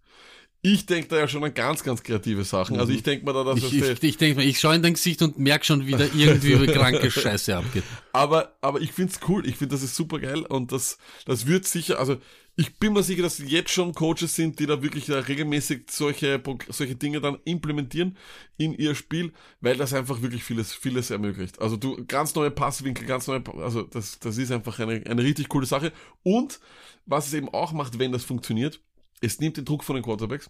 [0.62, 2.80] Ich denke da ja schon an ganz, ganz kreative Sachen.
[2.80, 4.82] Also ich denke mir da, dass Ich, es ich, ich denke mir, ich schaue in
[4.82, 7.84] dein Gesicht und merk schon wieder irgendwie wie kranke Scheiße abgeht.
[8.14, 9.46] aber, aber ich find's cool.
[9.48, 10.98] Ich finde, das ist super geil und das,
[11.28, 12.18] das wird sicher, also
[12.58, 16.42] ich bin mir sicher, dass jetzt schon Coaches sind, die da wirklich äh, regelmäßig solche,
[16.70, 18.18] solche Dinge dann implementieren
[18.58, 21.60] in ihr Spiel, weil das einfach wirklich vieles, vieles ermöglicht.
[21.60, 25.50] Also du, ganz neue Passwinkel, ganz neue, also das, das ist einfach eine, eine richtig
[25.50, 25.92] coole Sache.
[26.24, 26.62] Und
[27.06, 28.80] was es eben auch macht, wenn das funktioniert,
[29.20, 30.50] es nimmt den Druck von den Quarterbacks,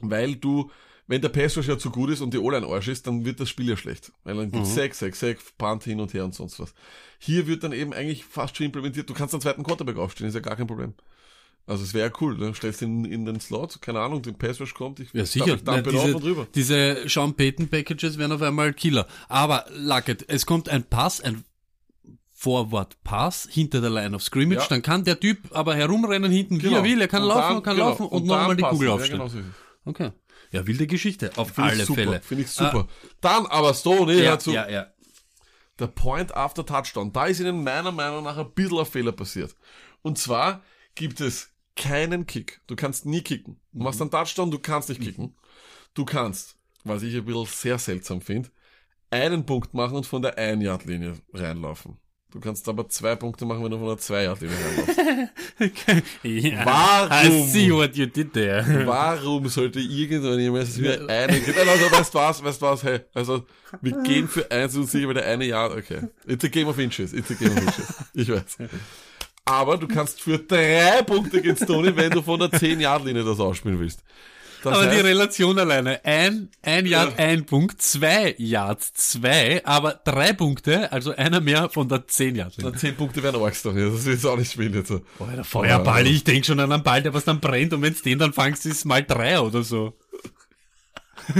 [0.00, 0.70] weil du,
[1.08, 3.50] wenn der Pass ja zu gut ist und die O-Line Arsch ist, dann wird das
[3.50, 4.12] Spiel ja schlecht.
[4.24, 6.74] Weil dann gibt's Sack, Sack, Sack, Punt hin und her und sonst was.
[7.18, 9.08] Hier wird dann eben eigentlich fast schon implementiert.
[9.10, 10.94] Du kannst einen zweiten Quarterback aufstellen, ist ja gar kein Problem.
[11.68, 12.54] Also es wäre cool, ne?
[12.54, 15.54] stellst ihn in den Slot, keine Ahnung, den Pass Rush kommt, ich Ja, sicher.
[15.56, 16.46] Ich Nein, auf und rüber.
[16.54, 19.06] diese, diese Sean Payton Packages werden auf einmal Killer.
[19.28, 21.44] Aber, Luckett, es kommt ein Pass, ein
[22.34, 24.66] Forward Pass hinter der Line of Scrimmage, Ja.
[24.68, 27.62] dann kann der Typ aber herumrennen hinten, wie er will, er kann Und laufen, dann-
[27.62, 27.88] kann genau.
[27.90, 28.62] laufen und, dann nochmal die.
[28.62, 29.18] Kugel Ja, aufstellen.
[29.18, 29.38] genau so.
[29.84, 30.12] Okay.
[30.52, 32.20] Ja, wilde Geschichte, auf Finde alle super, Fälle.
[32.22, 32.88] Finde ich super.
[33.20, 34.52] Dann aber Stoney, Ah, ja, hör zu.
[34.52, 34.86] ja, ja.
[35.78, 37.12] Der Point after Touchdown.
[37.12, 39.54] Da ist ihnen meiner Meinung nach ein bisschen ein Fehler passiert.
[40.02, 40.62] Und zwar
[40.94, 42.60] gibt es keinen Kick.
[42.66, 43.58] Du kannst nie kicken.
[43.72, 45.34] Du machst einen Touchdown, du kannst nicht kicken.
[45.94, 48.50] Du kannst, was ich ein bisschen sehr seltsam finde,
[49.10, 51.96] einen Punkt machen und von der 1-Yard-Linie reinlaufen.
[52.30, 56.04] Du kannst aber zwei Punkte machen, wenn du von der 2-Yard-Linie reinlaufst.
[56.24, 56.66] ja.
[56.66, 57.32] Warum?
[57.32, 58.82] I see what you did there.
[58.86, 61.54] Warum sollte irgendwann jemals für einen gehen?
[61.56, 63.46] Also, weißt du was, weißt du was, hey, also,
[63.80, 66.02] wir gehen für eins und sicher, weil der eine Jahr, okay.
[66.26, 67.94] It's a game of inches, it's a game of inches.
[68.12, 68.58] Ich weiß.
[69.48, 73.80] Aber du kannst für drei Punkte gegen Stoney, wenn du von der 10-Yard-Linie das ausspielen
[73.80, 74.02] willst.
[74.62, 80.00] Das Aber die heißt, Relation alleine, ein, ein Yard, ein Punkt, zwei Yards, zwei, aber
[80.04, 82.62] drei Punkte, also einer mehr von der zehn Yard.
[82.62, 83.90] dann 10 Punkte wären arg, Stoney.
[83.90, 84.92] Das ist auch nicht spielen jetzt.
[85.16, 88.02] Boah, der Feuerball, ich denk schon an einen Ball, der was dann brennt und wenn's
[88.02, 89.96] den dann fangst, ist es mal drei oder so.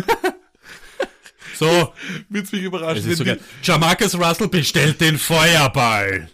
[1.58, 1.92] so,
[2.28, 3.38] Wird's mich überraschen.
[3.62, 6.30] Jamarcus Russell bestellt den Feuerball.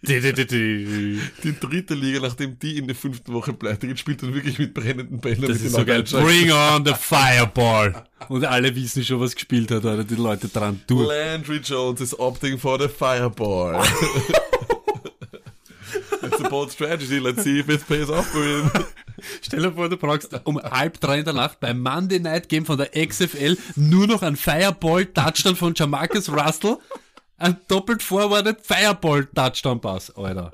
[0.00, 1.20] Di, di, di, di.
[1.42, 4.72] die, dritte Liga, nachdem die in der fünften Woche pleite geht, spielt dann wirklich mit
[4.72, 5.42] brennenden Bällen.
[5.42, 6.04] Das ist so geil.
[6.04, 8.04] Bring on the Fireball.
[8.28, 11.08] Und alle wissen schon, was gespielt hat, oder die Leute dran durch.
[11.08, 13.82] Landry Jones is opting for the fireball.
[16.22, 17.18] It's a bold strategy.
[17.18, 18.70] Let's see if it pays off for him.
[19.42, 22.64] Stell dir vor, du brauchst um halb drei in der Nacht beim Monday Night Game
[22.64, 26.78] von der XFL nur noch ein Fireball-Touchdown von Jamarcus Russell.
[27.38, 30.52] Ein doppelt forwarded Fireball-Touchdown-Pass, Alter.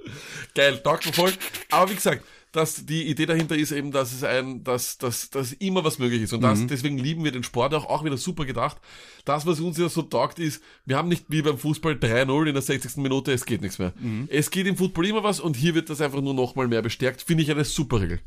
[0.55, 1.33] Geil, taugt voll.
[1.71, 2.23] Aber wie gesagt,
[2.55, 6.23] dass die Idee dahinter ist eben, dass es ein, dass, dass, dass immer was möglich
[6.23, 6.33] ist.
[6.33, 8.77] Und das, deswegen lieben wir den Sport auch, auch wieder super gedacht.
[9.25, 12.55] Das, was uns ja so taugt, ist, wir haben nicht wie beim Fußball 3-0 in
[12.55, 12.99] der 60.
[12.99, 13.93] Minute, es geht nichts mehr.
[14.29, 17.23] Es geht im Football immer was und hier wird das einfach nur nochmal mehr bestärkt.
[17.23, 18.21] Finde ich eine super Regel.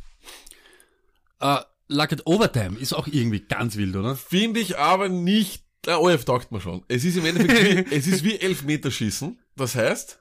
[1.39, 4.15] Äh, Lucket Overtime ist auch irgendwie ganz wild, oder?
[4.15, 6.83] Finde ich aber nicht, der OF taugt mir schon.
[6.87, 9.39] Es ist im Endeffekt wie, es ist wie Elfmeterschießen.
[9.55, 10.19] Das heißt,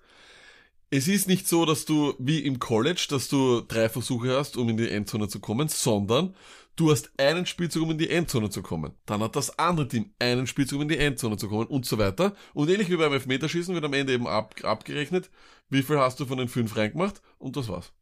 [0.91, 4.69] es ist nicht so, dass du wie im College, dass du drei Versuche hast, um
[4.69, 6.35] in die Endzone zu kommen, sondern
[6.77, 8.93] du hast einen Spielzug, um in die Endzone zu kommen.
[9.05, 11.99] Dann hat das andere Team einen Spielzug, um in die Endzone zu kommen und so
[11.99, 12.37] weiter.
[12.55, 15.31] Und ähnlich wie beim Elfmeterschießen wird am Ende eben ab, abgerechnet,
[15.69, 17.93] wie viel hast du von den fünf reingemacht und das war's.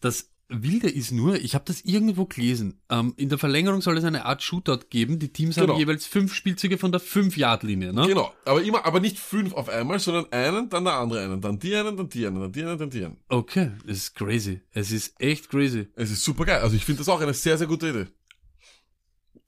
[0.00, 2.80] Das Wilde ist nur, ich habe das irgendwo gelesen.
[2.90, 5.18] Ähm, in der Verlängerung soll es eine Art Shootout geben.
[5.18, 5.72] Die Teams Genau.
[5.72, 7.92] haben jeweils fünf Spielzüge von der 5-Yard-Linie.
[7.94, 8.06] Ne?
[8.06, 11.58] Genau, aber immer, aber nicht fünf auf einmal, sondern einen, dann der andere einen, dann
[11.58, 13.16] die einen, dann die einen, dann die einen, dann die einen.
[13.28, 14.60] Okay, es ist crazy.
[14.72, 15.88] Es ist echt crazy.
[15.96, 16.60] Es ist super geil.
[16.60, 18.06] Also ich finde das auch eine sehr, sehr gute Idee.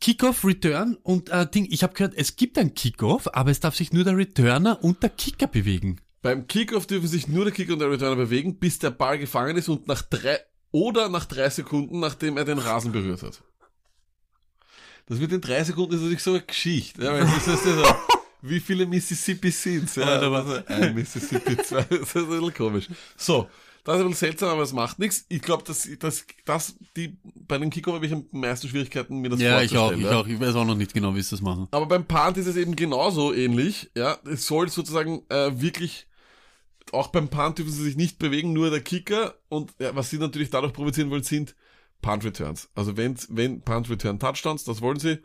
[0.00, 3.74] Kickoff, Return und äh, Ding, ich habe gehört, es gibt ein Kickoff, aber es darf
[3.76, 6.00] sich nur der Returner und der Kicker bewegen.
[6.22, 9.56] Beim Kickoff dürfen sich nur der Kicker und der Returner bewegen, bis der Ball gefangen
[9.56, 10.38] ist und nach drei
[10.72, 13.42] oder nach drei Sekunden, nachdem er den Rasen berührt hat.
[15.06, 17.04] Das mit den drei Sekunden ist natürlich so eine Geschichte.
[17.04, 17.84] Ja, das ist ja so,
[18.42, 19.94] wie viele Mississippi sind's?
[19.96, 22.88] Ja, Alter, also ein Mississippi, zwei, das ist ein bisschen komisch.
[23.16, 23.48] So,
[23.84, 25.24] das ist ein bisschen seltsam, aber es macht nichts.
[25.28, 29.28] Ich glaube, dass, dass, dass die, bei den Kickoff habe ich am meisten Schwierigkeiten, mir
[29.28, 30.00] das Ja, ich auch, vorzustellen.
[30.00, 30.20] ich ja.
[30.20, 30.26] auch.
[30.26, 31.68] Ich weiß auch noch nicht genau, wie sie das machen.
[31.70, 33.88] Aber beim Punt ist es eben genauso ähnlich.
[33.96, 36.08] Ja, es soll sozusagen äh, wirklich
[36.92, 40.18] auch beim Punt dürfen sie sich nicht bewegen, nur der Kicker und ja, was sie
[40.18, 41.54] natürlich dadurch provozieren wollen, sind
[42.02, 42.68] Punt Returns.
[42.74, 45.18] Also wenn wenn Punt Return Touchdowns, das wollen sie,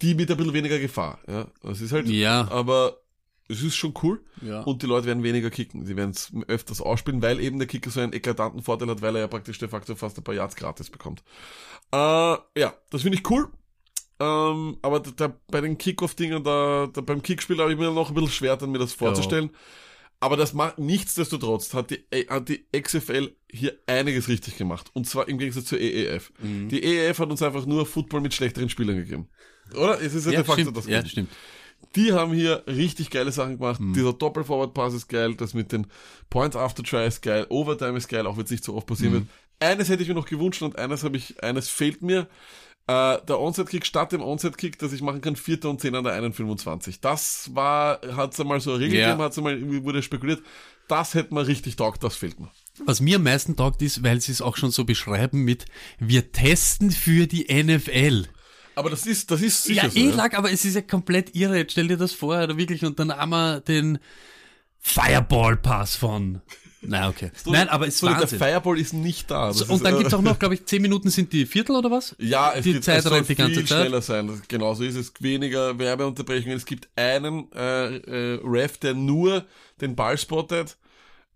[0.00, 1.18] die mit ein bisschen weniger Gefahr.
[1.28, 2.08] Ja, das ist halt.
[2.08, 2.48] Ja.
[2.50, 2.98] Aber
[3.48, 4.60] es ist schon cool Ja.
[4.62, 5.84] und die Leute werden weniger kicken.
[5.84, 9.14] Sie werden es öfters ausspielen, weil eben der Kicker so einen eklatanten Vorteil hat, weil
[9.16, 11.22] er ja praktisch de facto fast ein paar Yards gratis bekommt.
[11.92, 13.48] Äh, ja, das finde ich cool.
[14.20, 18.08] Ähm, aber da, da, bei den Kickoff-Dingen, da, da beim Kickspiel habe ich mir noch
[18.08, 19.50] ein bisschen schwer, dann mir das vorzustellen.
[20.22, 24.88] Aber das macht nichtsdestotrotz hat die, hat die XFL hier einiges richtig gemacht.
[24.92, 26.32] Und zwar im Gegensatz zur EEF.
[26.40, 26.68] Mhm.
[26.68, 29.28] Die EEF hat uns einfach nur Football mit schlechteren Spielern gegeben.
[29.74, 30.00] Oder?
[30.00, 30.76] Es ist ja, Ja, de facto stimmt.
[30.76, 31.08] das ja, Gleiche.
[31.08, 31.30] stimmt.
[31.96, 33.80] Die haben hier richtig geile Sachen gemacht.
[33.80, 33.94] Mhm.
[33.94, 35.88] Dieser Doppel-Forward-Pass ist geil, das mit den
[36.30, 39.12] Points after Try ist geil, Overtime ist geil, auch wenn es nicht so oft passieren
[39.14, 39.18] Mhm.
[39.18, 39.28] wird.
[39.58, 42.28] Eines hätte ich mir noch gewünscht und eines habe ich, eines fehlt mir.
[42.88, 46.20] Äh, der Onside-Kick statt dem Onside-Kick, dass ich machen kann, vierter und zehn an der
[46.20, 46.96] 1,25.
[47.00, 49.06] Das war, hat's einmal so eine Regel Ja.
[49.06, 50.42] gegeben, hat's einmal, irgendwie wurde spekuliert.
[50.88, 52.50] Das hätte mir richtig taugt, das fehlt mir.
[52.84, 55.66] Was mir am meisten taugt ist, weil sie es auch schon so beschreiben mit,
[56.00, 58.26] wir testen für die NFL.
[58.74, 59.98] Aber das ist, das ist sicher ja, so.
[59.98, 60.14] eh ja.
[60.16, 61.58] lag, aber es ist ja komplett irre.
[61.58, 63.98] Jetzt stell dir das vor, oder wirklich, und dann haben wir den
[64.80, 66.40] Fireball-Pass von.
[66.84, 67.30] Na, okay.
[67.46, 68.38] Nein, aber es ist so, der Wahnsinn.
[68.38, 69.48] Fireball ist nicht da.
[69.48, 71.46] Das So, ist, und dann äh, gibt's auch noch, glaube ich, zehn Minuten sind die
[71.46, 72.16] Viertel oder was?
[72.18, 73.80] Ja, es Die gibt, Zeit es soll die ganze viel Zeit.
[73.82, 74.26] schneller sein.
[74.26, 75.12] Das, genauso ist es.
[75.20, 76.56] Weniger Werbeunterbrechungen.
[76.56, 79.44] Es gibt einen äh, äh, Ref, der nur
[79.80, 80.76] den Ball spottet,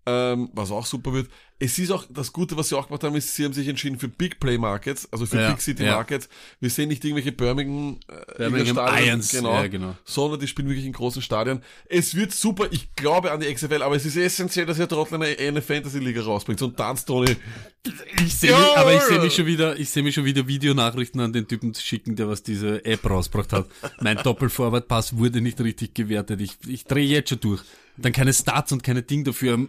[0.05, 1.29] ähm, was auch super wird.
[1.59, 3.97] Es ist auch das Gute, was sie auch gemacht haben, ist, sie haben sich entschieden
[3.97, 5.95] für Big Play Markets, also für Ja, Big City ja.
[5.95, 6.29] Markets.
[6.59, 9.95] Wir sehen nicht irgendwelche Birmingham, äh, Birmingham irgendein Irons, ja, genau.
[10.05, 11.63] sondern die spielen wirklich in großen Stadien.
[11.89, 15.21] Es wird super, ich glaube an die XFL, aber es ist essentiell, dass ihr trotzdem
[15.21, 16.61] eine, eine Fantasy-Liga rausbringt.
[16.61, 17.35] Und dann, Tony,
[18.23, 21.19] Ich sehe mich, aber ich sehe mich schon wieder, ich sehe mich schon wieder Videonachrichten
[21.21, 23.67] an den Typen zu schicken, der was diese App rausgebracht hat.
[24.01, 26.41] Mein Doppel-Forward-Pass wurde nicht richtig gewertet.
[26.41, 27.61] Ich, ich drehe jetzt schon durch.
[27.97, 29.67] Dann keine Starts und keine Ding dafür.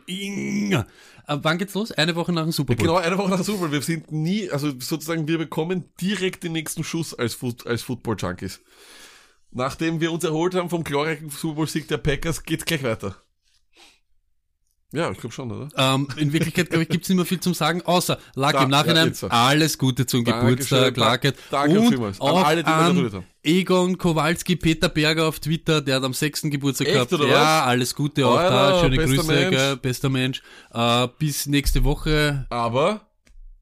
[1.26, 1.92] Aber wann geht's los?
[1.92, 2.86] Eine Woche nach dem Super Bowl.
[2.86, 3.72] Genau, eine Woche nach Super Bowl.
[3.72, 8.60] Wir sind nie, also sozusagen, wir bekommen direkt den nächsten Schuss als, Foot, als Football-Junkies.
[9.50, 13.16] Nachdem wir uns erholt haben vom glorreichen Super Bowl-Sieg der Packers, geht's gleich weiter.
[14.92, 15.68] Ja, ich glaube schon, oder?
[15.76, 19.12] Ähm, in Wirklichkeit, glaube ich, gibt's nicht mehr viel zum Sagen, außer Da, im Nachhinein
[19.20, 21.36] ja, alles Gute zum Dankeschön, Geburtstag, Lacket.
[21.50, 22.20] danke und vielmals.
[22.20, 23.24] An auch alle, die an.
[23.48, 27.12] Egon Kowalski, Peter Berger auf Twitter, der hat am sechsten Geburtstag Echt, gehabt.
[27.14, 27.66] oder ja, was?
[27.68, 28.80] alles Gute auch Alter, da.
[28.80, 29.56] Schöne Grüße, Mensch.
[29.56, 30.42] gell, bester Mensch.
[30.72, 32.46] Äh, bis nächste Woche.
[32.50, 33.08] Aber,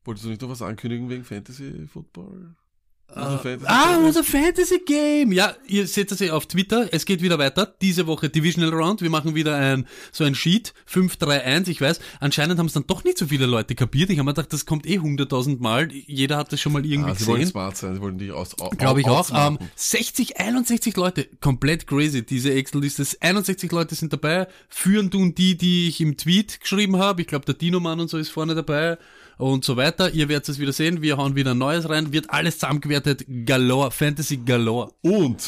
[0.05, 2.27] wolltest du nicht noch was ankündigen wegen Fantasy-Football?
[2.27, 2.66] Also
[3.13, 5.33] Fantasy Ah, unser Fantasy Game.
[5.33, 6.89] Ja, ihr seht das ja auf Twitter.
[6.93, 7.75] Es geht wieder weiter.
[7.81, 9.01] Diese Woche Divisional Round.
[9.01, 10.75] Wir machen wieder ein, so ein Sheet.
[10.93, 11.69] 5-3-1.
[11.69, 14.11] Ich weiß, anscheinend haben es dann doch nicht so viele Leute kapiert.
[14.11, 15.91] Ich habe mir gedacht, das kommt eh 100.000 Mal.
[15.93, 17.53] Jeder hat das schon mal irgendwie Ah, sie wollen gesehen.
[17.53, 19.31] smart sein, sie wollen die aus, au- Glaube ich auch.
[19.33, 21.27] Ähm, 60, 61 Leute.
[21.41, 22.25] Komplett crazy.
[22.27, 23.07] Diese Excel-Liste.
[23.21, 24.47] 61 Leute sind dabei.
[24.69, 27.23] Führen tun die, die ich im Tweet geschrieben habe.
[27.23, 28.99] Ich glaube, der Dino-Mann und so ist vorne dabei.
[29.39, 30.13] Und so weiter.
[30.13, 31.03] Ihr werdet es wieder sehen.
[31.03, 32.13] Wir hauen wieder ein Neues rein.
[32.13, 33.25] Wird alles zusammengewertet.
[33.45, 33.91] Galore.
[33.91, 34.93] Fantasy Galore.
[35.03, 35.47] Und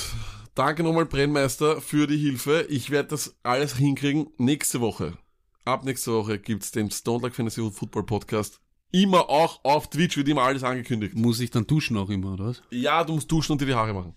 [0.54, 2.66] danke nochmal Brennmeister für die Hilfe.
[2.68, 5.16] Ich werde das alles hinkriegen nächste Woche.
[5.64, 8.60] Ab nächste Woche gibt's den Stone Like Fantasy Football Podcast.
[8.90, 11.14] Immer auch auf Twitch wird immer alles angekündigt.
[11.14, 12.62] Muss ich dann duschen auch immer, oder was?
[12.70, 14.14] Ja, du musst duschen und dir die Haare machen.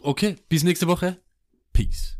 [0.00, 1.20] Okay, bis nächste Woche.
[1.72, 2.17] Peace.